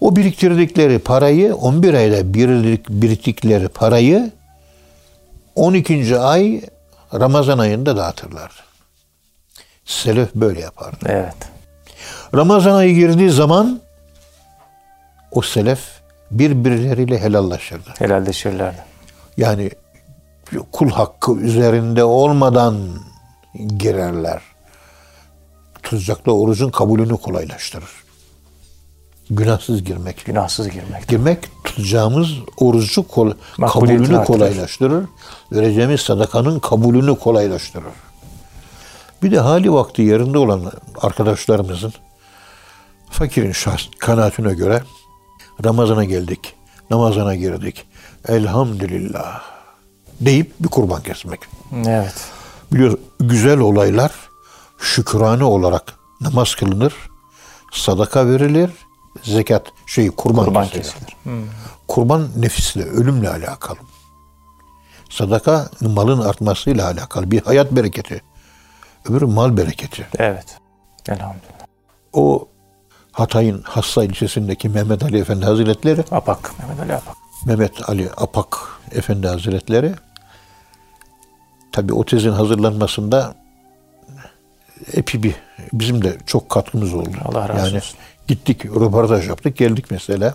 O 0.00 0.16
biriktirdikleri 0.16 0.98
parayı, 0.98 1.54
11 1.54 1.94
ayda 1.94 2.34
birlik, 2.34 2.88
biriktikleri 2.88 3.68
parayı 3.68 4.30
12. 5.54 6.18
ay 6.18 6.60
Ramazan 7.14 7.58
ayında 7.58 7.96
dağıtırlar. 7.96 8.64
Selef 9.84 10.34
böyle 10.34 10.60
yapardı. 10.60 11.06
Evet. 11.08 11.36
Ramazan 12.34 12.74
ayı 12.74 12.94
girdiği 12.94 13.30
zaman 13.30 13.80
o 15.30 15.42
selef 15.42 15.80
birbirleriyle 16.30 17.18
helallaşırdı. 17.18 17.94
Helalleşirlerdi. 17.98 18.84
Yani 19.36 19.70
kul 20.72 20.90
hakkı 20.90 21.32
üzerinde 21.32 22.04
olmadan 22.04 22.76
girerler. 23.76 24.42
Tutacaklı 25.82 26.32
orucun 26.40 26.70
kabulünü 26.70 27.16
kolaylaştırır. 27.16 27.90
Günahsız 29.30 29.84
girmek. 29.84 30.24
Günahsız 30.24 30.68
girmek. 30.68 31.08
Girmek 31.08 31.64
tutacağımız 31.64 32.28
orucu 32.56 33.08
kol, 33.08 33.32
kabulünü 33.56 34.02
artırır. 34.02 34.24
kolaylaştırır. 34.24 35.04
Vereceğimiz 35.52 36.00
sadakanın 36.00 36.58
kabulünü 36.58 37.18
kolaylaştırır. 37.18 37.92
Bir 39.22 39.32
de 39.32 39.38
hali 39.38 39.72
vakti 39.72 40.02
yerinde 40.02 40.38
olan 40.38 40.72
arkadaşlarımızın 41.00 41.92
fakirin 43.10 43.52
şahs 43.52 43.82
kanaatine 43.98 44.54
göre 44.54 44.82
Ramazan'a 45.64 46.04
geldik, 46.04 46.54
namazana 46.90 47.34
girdik. 47.34 47.84
Elhamdülillah 48.28 49.57
deyip 50.20 50.52
bir 50.60 50.68
kurban 50.68 51.02
kesmek. 51.02 51.40
Evet. 51.86 52.14
Biliyor 52.72 52.98
güzel 53.20 53.58
olaylar 53.58 54.12
şükrane 54.78 55.44
olarak 55.44 55.94
namaz 56.20 56.54
kılınır, 56.54 56.94
sadaka 57.72 58.26
verilir, 58.26 58.70
zekat 59.22 59.66
şey 59.86 60.10
kurban, 60.10 60.44
Kurban 60.44 60.64
kesilir. 60.68 60.82
kesilir. 60.84 61.16
Hmm. 61.22 61.42
Kurban 61.88 62.28
nefisle, 62.36 62.84
ölümle 62.84 63.30
alakalı. 63.30 63.78
Sadaka 65.10 65.70
malın 65.80 66.20
artmasıyla 66.20 66.86
alakalı. 66.86 67.30
Bir 67.30 67.42
hayat 67.42 67.72
bereketi. 67.72 68.22
Öbürü 69.08 69.26
mal 69.26 69.56
bereketi. 69.56 70.06
Evet. 70.18 70.58
Elhamdülillah. 71.08 71.66
O 72.12 72.48
Hatay'ın 73.12 73.62
Hassa 73.62 74.04
ilçesindeki 74.04 74.68
Mehmet 74.68 75.02
Ali 75.02 75.18
Efendi 75.18 75.44
Hazretleri, 75.44 76.04
Apak. 76.10 76.52
Mehmet 76.58 76.80
Ali 76.80 76.94
Apak. 76.94 77.16
Mehmet 77.46 77.88
Ali 77.88 78.10
Apak 78.16 78.58
Efendi 78.92 79.28
Hazretleri, 79.28 79.94
tabi 81.72 81.92
o 81.92 82.04
tezin 82.04 82.30
hazırlanmasında 82.32 83.34
epi 84.92 85.22
bir, 85.22 85.34
bizim 85.72 86.04
de 86.04 86.16
çok 86.26 86.48
katkımız 86.48 86.94
oldu. 86.94 87.16
Allah 87.24 87.48
razı 87.48 87.66
yani 87.66 87.76
olsun. 87.76 87.98
gittik, 88.28 88.66
röportaj 88.66 89.28
yaptık, 89.28 89.56
geldik 89.56 89.84
mesela. 89.90 90.34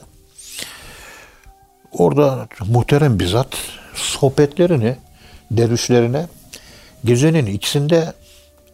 Orada 1.91 2.47
muhterem 2.67 3.19
bir 3.19 3.27
zat 3.27 3.47
sohbetlerini 3.95 4.95
dervişlerine 5.51 6.27
gecenin 7.05 7.45
ikisinde 7.45 8.13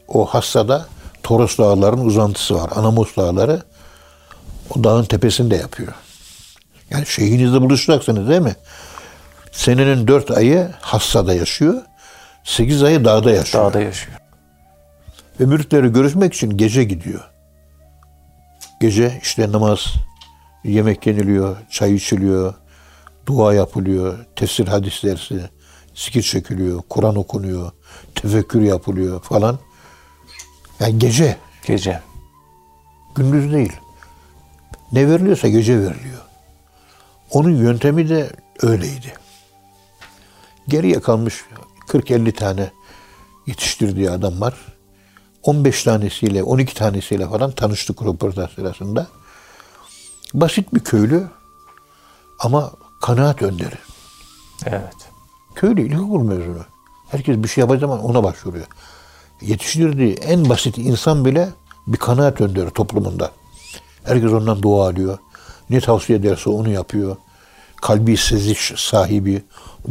o 0.07 0.26
Hassa'da 0.26 0.86
Toros 1.24 1.57
Dağları'nın 1.57 2.05
uzantısı 2.05 2.55
var. 2.55 2.70
Anamos 2.76 3.16
Dağları. 3.18 3.62
O 4.76 4.84
dağın 4.84 5.03
tepesinde 5.03 5.55
yapıyor. 5.55 5.93
Yani 6.89 7.05
şeyhinizle 7.05 7.62
buluşacaksınız 7.62 8.30
değil 8.30 8.41
mi? 8.41 8.55
Senenin 9.51 10.07
dört 10.07 10.32
ayı 10.32 10.70
Hassa'da 10.82 11.34
yaşıyor. 11.34 11.82
Sekiz 12.43 12.83
ayı 12.83 13.05
dağda 13.05 13.31
yaşıyor. 13.31 13.63
Dağda 13.65 13.81
yaşıyor. 13.81 14.17
Ve 15.39 15.45
müritleri 15.45 15.93
görüşmek 15.93 16.33
için 16.33 16.57
gece 16.57 16.83
gidiyor. 16.83 17.29
Gece 18.81 19.19
işte 19.21 19.51
namaz, 19.51 19.93
yemek 20.63 21.07
yeniliyor, 21.07 21.57
çay 21.69 21.95
içiliyor, 21.95 22.53
dua 23.25 23.53
yapılıyor, 23.53 24.25
tefsir 24.35 24.67
hadis 24.67 25.03
dersi, 25.03 25.49
zikir 25.95 26.21
çekiliyor, 26.21 26.81
Kur'an 26.89 27.15
okunuyor, 27.15 27.71
tefekkür 28.15 28.61
yapılıyor 28.61 29.21
falan. 29.21 29.59
Yani 30.79 30.99
gece, 30.99 31.37
Gece. 31.65 32.01
gündüz 33.15 33.53
değil. 33.53 33.73
Ne 34.91 35.09
veriliyorsa 35.09 35.47
gece 35.47 35.77
veriliyor. 35.79 36.21
Onun 37.31 37.55
yöntemi 37.55 38.09
de 38.09 38.29
öyleydi. 38.61 39.13
Geriye 40.67 40.99
kalmış 40.99 41.45
40-50 41.89 42.31
tane 42.31 42.71
yetiştirdiği 43.47 44.11
adam 44.11 44.41
var. 44.41 44.53
15 45.43 45.83
tanesiyle, 45.83 46.43
12 46.43 46.75
tanesiyle 46.75 47.29
falan 47.29 47.51
tanıştık 47.51 48.01
röportaj 48.01 48.55
sırasında. 48.55 49.07
Basit 50.33 50.73
bir 50.73 50.79
köylü 50.79 51.27
ama 52.39 52.71
kanaat 53.01 53.41
önderi. 53.41 53.75
Evet. 54.65 54.95
Köylü 55.55 55.81
ilkokul 55.81 56.23
mezunu. 56.23 56.65
Herkes 57.11 57.37
bir 57.37 57.47
şey 57.47 57.61
yapacağı 57.61 57.79
zaman 57.79 58.03
ona 58.03 58.23
başvuruyor. 58.23 58.67
Yetiştirdiği 59.41 60.13
en 60.13 60.49
basit 60.49 60.77
insan 60.77 61.25
bile 61.25 61.49
bir 61.87 61.97
kanaat 61.97 62.41
önderi 62.41 62.71
toplumunda. 62.71 63.31
Herkes 64.03 64.31
ondan 64.31 64.61
dua 64.61 64.89
alıyor. 64.89 65.17
Ne 65.69 65.81
tavsiye 65.81 66.19
ederse 66.19 66.49
onu 66.49 66.69
yapıyor. 66.69 67.17
Kalbi 67.81 68.17
seziş 68.17 68.73
sahibi, 68.77 69.43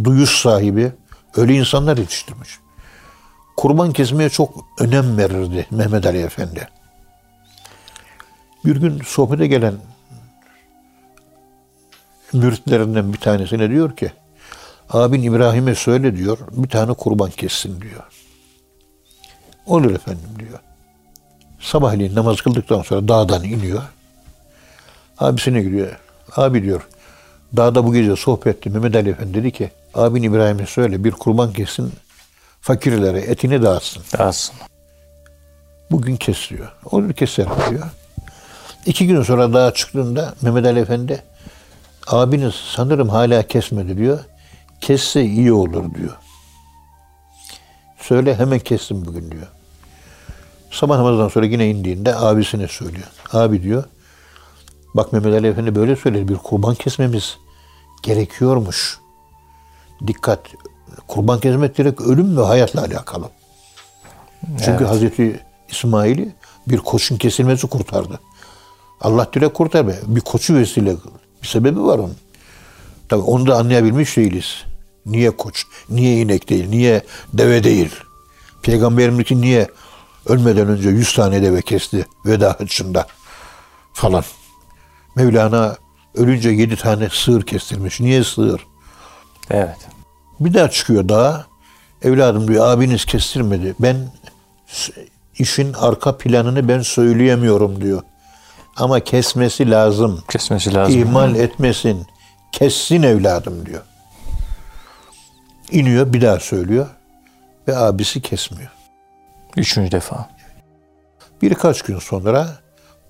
duyuş 0.04 0.40
sahibi 0.42 0.92
öyle 1.38 1.54
insanlar 1.54 1.96
yetiştirmiş. 1.96 2.58
Kurban 3.56 3.92
kesmeye 3.92 4.28
çok 4.28 4.64
önem 4.78 5.18
verirdi 5.18 5.66
Mehmet 5.70 6.06
Ali 6.06 6.18
Efendi. 6.18 6.68
Bir 8.64 8.76
gün 8.76 9.02
sohbete 9.06 9.46
gelen 9.46 9.74
müritlerinden 12.32 13.12
bir 13.12 13.18
tanesine 13.18 13.70
diyor 13.70 13.96
ki 13.96 14.12
abin 14.90 15.22
İbrahim'e 15.22 15.74
söyle 15.74 16.16
diyor 16.16 16.38
bir 16.50 16.68
tane 16.68 16.92
kurban 16.92 17.30
kessin 17.30 17.80
diyor. 17.80 18.04
Olur 19.66 19.94
efendim 19.94 20.28
diyor. 20.38 20.58
Sabahleyin 21.60 22.14
namaz 22.14 22.40
kıldıktan 22.40 22.82
sonra 22.82 23.08
dağdan 23.08 23.44
iniyor. 23.44 23.82
Abisine 25.18 25.62
gidiyor. 25.62 25.98
Abi 26.36 26.62
diyor 26.62 26.88
dağda 27.56 27.86
bu 27.86 27.92
gece 27.94 28.16
sohbetti. 28.16 28.70
Mehmet 28.70 28.96
Ali 28.96 29.10
Efendi 29.10 29.34
dedi 29.34 29.50
ki 29.50 29.70
abin 29.94 30.22
İbrahim'e 30.22 30.66
söyle 30.66 31.04
bir 31.04 31.10
kurban 31.10 31.52
kessin 31.52 31.92
fakirlere 32.60 33.20
etini 33.20 33.62
dağıtsın. 33.62 34.02
Dağılsın. 34.18 34.54
Bugün 35.90 36.16
kesiyor. 36.16 36.72
Olur 36.84 37.12
keser 37.12 37.46
diyor. 37.70 37.86
İki 38.86 39.06
gün 39.06 39.22
sonra 39.22 39.52
dağa 39.52 39.74
çıktığında 39.74 40.34
Mehmet 40.42 40.66
Ali 40.66 40.80
Efendi 40.80 41.22
abiniz 42.06 42.54
sanırım 42.54 43.08
hala 43.08 43.42
kesmedi 43.42 43.98
diyor. 43.98 44.18
Kesse 44.80 45.24
iyi 45.24 45.52
olur 45.52 45.94
diyor. 45.94 46.16
Söyle 48.00 48.36
hemen 48.36 48.58
kessin 48.58 49.06
bugün 49.06 49.30
diyor. 49.30 49.46
Sabah 50.70 50.96
namazından 50.96 51.28
sonra 51.28 51.46
yine 51.46 51.70
indiğinde 51.70 52.16
abisine 52.16 52.68
söylüyor. 52.68 53.06
Abi 53.32 53.62
diyor 53.62 53.84
bak 54.98 55.12
Mehmet 55.12 55.34
Ali 55.34 55.46
Efendi 55.46 55.74
böyle 55.74 55.96
söyledi 55.96 56.28
bir 56.28 56.36
kurban 56.36 56.74
kesmemiz 56.74 57.38
gerekiyormuş. 58.02 58.98
Dikkat 60.06 60.40
kurban 61.08 61.40
kesmek 61.40 61.78
direkt 61.78 62.00
ölüm 62.00 62.36
ve 62.36 62.42
hayatla 62.42 62.80
alakalı. 62.82 63.30
Çünkü 64.46 64.70
Evet. 64.70 64.88
Hazreti 64.88 65.40
İsmail'i 65.68 66.34
bir 66.66 66.78
koçun 66.78 67.16
kesilmesi 67.16 67.66
kurtardı. 67.66 68.20
Allah 69.00 69.28
direkt 69.34 69.54
kurtardı. 69.56 69.98
Bir 70.06 70.20
koçu 70.20 70.54
vesile 70.54 70.96
bir 71.42 71.48
sebebi 71.48 71.82
var 71.82 71.98
onun. 71.98 72.16
Tabii 73.08 73.22
onu 73.22 73.46
da 73.46 73.56
anlayabilmiş 73.56 74.16
değiliz. 74.16 74.64
Niye 75.06 75.30
koç? 75.30 75.64
Niye 75.90 76.20
inek 76.20 76.48
değil? 76.48 76.68
Niye 76.68 77.02
deve 77.32 77.64
değil? 77.64 77.90
Peygamberimiz 78.62 79.20
için 79.20 79.42
niye 79.42 79.68
ölmeden 80.26 80.68
önce 80.68 80.88
100 80.88 81.14
tane 81.14 81.42
deve 81.42 81.62
kesti 81.62 82.06
veda 82.26 82.56
hıçında 82.58 83.06
falan. 83.92 84.24
Mevlana 85.18 85.76
ölünce 86.14 86.50
7 86.50 86.76
tane 86.76 87.08
sığır 87.12 87.42
kestirmiş. 87.42 88.00
Niye 88.00 88.24
sığır? 88.24 88.66
Evet. 89.50 89.88
Bir 90.40 90.54
daha 90.54 90.70
çıkıyor 90.70 91.08
dağa. 91.08 91.46
Evladım 92.02 92.48
diyor 92.48 92.66
abiniz 92.68 93.04
kestirmedi. 93.04 93.74
Ben 93.78 93.96
işin 95.38 95.72
arka 95.72 96.16
planını 96.16 96.68
ben 96.68 96.80
söyleyemiyorum 96.80 97.80
diyor. 97.80 98.02
Ama 98.76 99.00
kesmesi 99.00 99.70
lazım. 99.70 100.22
Kesmesi 100.28 100.74
lazım. 100.74 101.00
İhmal 101.00 101.34
etmesin. 101.34 102.06
Kessin 102.52 103.02
evladım 103.02 103.66
diyor. 103.66 103.82
İniyor 105.70 106.12
bir 106.12 106.22
daha 106.22 106.40
söylüyor. 106.40 106.86
Ve 107.68 107.76
abisi 107.76 108.22
kesmiyor. 108.22 108.70
Üçüncü 109.56 109.92
defa. 109.92 110.28
Birkaç 111.42 111.82
gün 111.82 111.98
sonra 111.98 112.48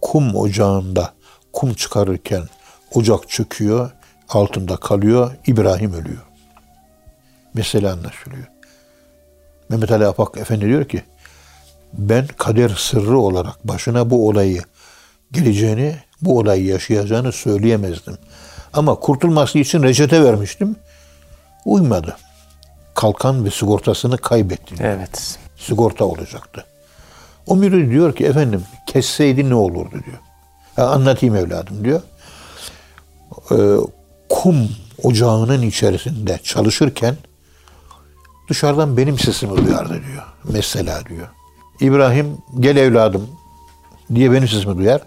kum 0.01 0.37
ocağında 0.37 1.18
kum 1.53 1.75
çıkarırken 1.75 2.43
ocak 2.95 3.29
çöküyor, 3.29 3.91
altında 4.29 4.77
kalıyor, 4.77 5.37
İbrahim 5.47 5.93
ölüyor. 5.93 6.23
Mesele 7.55 7.91
anlaşılıyor. 7.91 8.47
Mehmet 9.69 9.91
Ali 9.91 10.07
Apak 10.07 10.37
Efendi 10.37 10.65
diyor 10.67 10.85
ki, 10.85 11.03
ben 11.93 12.27
kader 12.27 12.69
sırrı 12.69 13.19
olarak 13.19 13.69
başına 13.69 14.11
bu 14.11 14.29
olayı 14.29 14.63
geleceğini, 15.33 15.97
bu 16.23 16.39
olayı 16.39 16.65
yaşayacağını 16.65 17.33
söyleyemezdim. 17.33 18.19
Ama 18.73 18.95
kurtulması 18.95 19.59
için 19.59 19.83
reçete 19.83 20.25
vermiştim. 20.25 20.77
Uymadı. 21.65 22.17
Kalkan 22.95 23.45
ve 23.45 23.51
sigortasını 23.51 24.19
kaybetti 24.19 24.75
Evet. 24.81 25.39
sigorta 25.57 26.05
olacaktı. 26.05 26.65
O 27.47 27.57
mürid 27.57 27.91
diyor 27.91 28.17
ki 28.17 28.27
efendim 28.27 28.65
kesseydi 28.87 29.51
ne 29.51 29.55
olurdu 29.55 29.93
diyor. 30.07 30.19
Anlatayım 30.83 31.37
evladım 31.37 31.85
diyor. 31.85 32.01
Ee, 33.53 33.57
kum 34.29 34.69
ocağının 35.03 35.63
içerisinde 35.63 36.39
çalışırken 36.43 37.17
dışarıdan 38.51 38.97
benim 38.97 39.19
sesimi 39.19 39.57
duyardı 39.67 39.93
diyor. 40.07 40.23
Mesela 40.45 41.05
diyor. 41.09 41.29
İbrahim 41.81 42.39
gel 42.61 42.77
evladım 42.77 43.29
diye 44.15 44.33
benim 44.33 44.49
sesimi 44.49 44.79
duyar. 44.79 45.03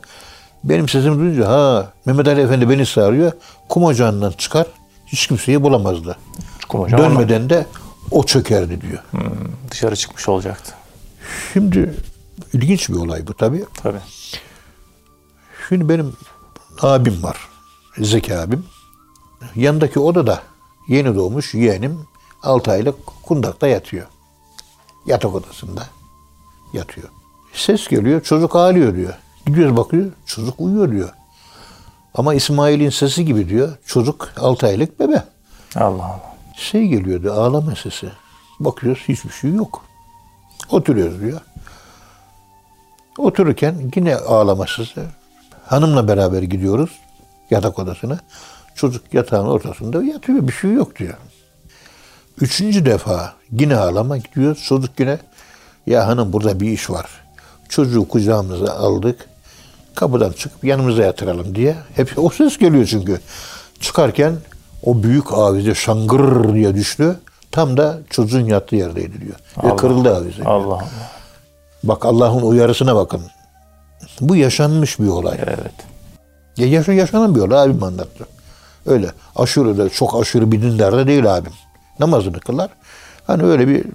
Benim 0.64 0.90
sesimi 0.90 1.20
duyunca 1.20 1.50
ha 1.50 1.94
Mehmet 2.06 2.28
Ali 2.28 2.42
Efendi 2.42 2.70
beni 2.70 2.86
çağırıyor. 2.86 3.32
Kum 3.70 3.84
ocağından 3.84 4.32
çıkar. 4.32 4.68
Hiç 5.06 5.28
kimseyi 5.28 5.64
bulamazdı. 5.64 6.18
Kum 6.70 6.92
Dönmeden 6.92 7.50
de 7.50 7.66
o 8.12 8.24
çökerdi 8.24 8.82
diyor. 8.82 9.04
ama 9.14 9.24
dışarı 9.72 9.96
çıkmış 9.96 10.30
olacaktı. 10.30 10.74
Şimdi 11.54 11.94
ilginç 12.54 12.90
bir 12.90 12.96
olay 12.96 13.28
bu 13.28 13.34
tabii. 13.34 13.66
Tabii. 13.84 14.00
Şimdi 15.72 15.90
benim 15.90 16.14
abim 16.82 17.24
var. 17.24 17.38
Zeki 17.98 18.38
abim. 18.38 18.66
Yanındaki 19.56 20.00
odada 20.00 20.42
yeni 20.88 21.16
doğmuş 21.16 21.54
yeğenim 21.54 22.08
6 22.44 22.72
aylık 22.72 22.96
kundakta 23.24 23.68
yatıyor. 23.68 24.08
Yatak 25.06 25.36
odasında 25.36 25.84
yatıyor. 26.74 27.08
Ses 27.54 27.88
geliyor 27.88 28.22
çocuk 28.24 28.56
ağlıyor 28.56 28.96
diyor. 28.96 29.14
Gidiyoruz 29.46 29.78
bakıyor 29.78 30.12
çocuk 30.26 30.60
uyuyor 30.60 30.92
diyor. 30.92 31.10
Ama 32.14 32.34
İsmail'in 32.34 32.90
sesi 32.90 33.26
gibi 33.26 33.50
diyor. 33.50 33.78
Çocuk 33.86 34.34
6 34.38 34.68
aylık 34.68 35.00
bebe. 35.00 35.24
Allah 35.76 36.06
Allah. 36.06 36.36
Şey 36.56 36.88
geliyordu 36.88 37.32
ağlama 37.34 37.76
sesi. 37.76 38.12
Bakıyoruz 38.60 39.04
hiçbir 39.08 39.34
şey 39.34 39.54
yok. 39.54 39.82
Oturuyoruz 40.70 41.22
diyor. 41.22 41.42
Otururken 43.18 43.92
yine 43.96 44.16
ağlama 44.16 44.66
sesi. 44.68 45.21
Hanımla 45.72 46.08
beraber 46.08 46.42
gidiyoruz 46.42 46.90
yatak 47.52 47.80
odasına. 47.80 48.20
Çocuk 48.76 49.14
yatağın 49.14 49.48
ortasında 49.48 50.04
yatıyor 50.04 50.48
bir 50.48 50.54
şey 50.54 50.72
yok 50.72 51.00
diyor. 51.00 51.14
Üçüncü 52.42 52.86
defa 52.86 53.34
yine 53.52 53.76
ağlama 53.76 54.18
gidiyoruz. 54.18 54.64
Çocuk 54.64 55.00
yine 55.00 55.20
ya 55.88 56.08
hanım 56.08 56.34
burada 56.34 56.60
bir 56.60 56.72
iş 56.72 56.90
var. 56.90 57.06
Çocuğu 57.70 58.08
kucağımıza 58.08 58.74
aldık. 58.74 59.30
Kapıdan 59.96 60.32
çıkıp 60.32 60.64
yanımıza 60.64 61.04
yatıralım 61.04 61.56
diye. 61.56 61.76
Hep 61.96 62.14
o 62.18 62.30
ses 62.30 62.58
geliyor 62.58 62.86
çünkü. 62.86 63.20
Çıkarken 63.80 64.36
o 64.84 65.04
büyük 65.04 65.34
avize 65.34 65.76
şangır 65.76 66.54
diye 66.54 66.76
düştü. 66.76 67.20
Tam 67.52 67.78
da 67.78 68.00
çocuğun 68.10 68.46
yattığı 68.46 68.76
yerdeydi 68.76 69.22
diyor. 69.22 69.36
Ve 69.64 69.68
Allah. 69.68 69.76
kırıldı 69.76 70.16
avize. 70.16 70.38
diyor. 70.38 70.48
Allah 70.48 70.74
Allah. 70.74 70.90
Bak 71.84 72.06
Allah'ın 72.06 72.42
uyarısına 72.42 72.96
bakın. 72.96 73.22
Bu 74.22 74.36
yaşanmış 74.36 75.00
bir 75.00 75.08
olay. 75.08 75.38
Evet. 75.46 75.74
Ya 76.58 76.68
yaşa 76.68 76.94
yaşanan 76.94 77.36
bir 77.36 77.40
olay 77.40 77.64
abim 77.64 77.84
anlattı. 77.84 78.26
Öyle 78.86 79.08
aşırı 79.36 79.78
da 79.78 79.90
çok 79.90 80.22
aşırı 80.22 80.52
bir 80.52 80.62
dindar 80.62 80.94
da 80.94 81.08
değil 81.08 81.36
abim. 81.36 81.52
Namazını 82.00 82.40
kılar. 82.40 82.70
Hani 83.28 83.44
öyle 83.44 83.68
bir 83.68 83.86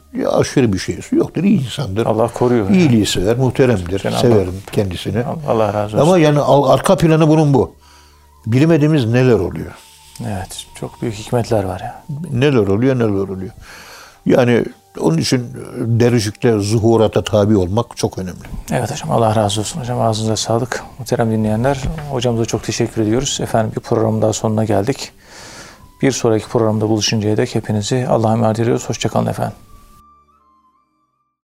aşırı 0.41 0.73
bir 0.73 0.79
şeysi 0.79 1.17
yoktur. 1.17 1.45
İyi 1.45 1.65
insandır. 1.65 2.07
Allah 2.07 2.29
koruyor. 2.29 2.71
İyiliği 2.71 3.07
sever, 3.07 3.37
muhteremdir. 3.37 3.99
Cenab-ı 3.99 4.21
Severim 4.21 4.55
kendisini. 4.73 5.25
Allah 5.49 5.75
razı 5.75 5.97
olsun. 5.97 6.07
Ama 6.07 6.19
yani 6.19 6.41
arka 6.41 6.97
planı 6.97 7.29
bunun 7.29 7.55
bu. 7.55 7.75
Bilmediğimiz 8.47 9.05
neler 9.05 9.33
oluyor. 9.39 9.73
Evet. 10.21 10.67
Çok 10.81 11.03
büyük 11.03 11.15
hikmetler 11.15 11.65
var 11.65 11.81
ya. 11.81 12.03
Neler 12.33 12.67
oluyor, 12.67 12.95
neler 12.99 13.09
oluyor. 13.09 13.53
Yani 14.27 14.65
onun 15.01 15.19
için 15.19 15.47
dervişlikte 15.77 16.59
zuhurata 16.59 17.25
tabi 17.25 17.57
olmak 17.57 17.97
çok 17.97 18.19
önemli. 18.19 18.41
Evet 18.73 18.91
hocam 18.91 19.11
Allah 19.11 19.37
razı 19.37 19.61
olsun. 19.61 19.81
Hocam 19.81 20.01
ağzınıza 20.01 20.37
sağlık. 20.37 20.85
Muhterem 20.99 21.31
dinleyenler 21.31 21.83
hocamıza 22.11 22.45
çok 22.45 22.65
teşekkür 22.65 23.03
ediyoruz. 23.03 23.39
Efendim 23.43 23.73
bir 23.77 23.81
programın 23.81 24.23
daha 24.23 24.33
sonuna 24.33 24.65
geldik. 24.65 25.13
Bir 26.03 26.13
sonraki 26.13 26.49
programda 26.49 26.89
buluşuncaya 26.89 27.37
dek 27.37 27.55
hepinizi 27.55 28.07
Allah'a 28.09 28.33
emanet 28.33 28.61
ediyoruz. 28.61 28.89
Hoşçakalın 28.89 29.27
efendim. 29.27 29.57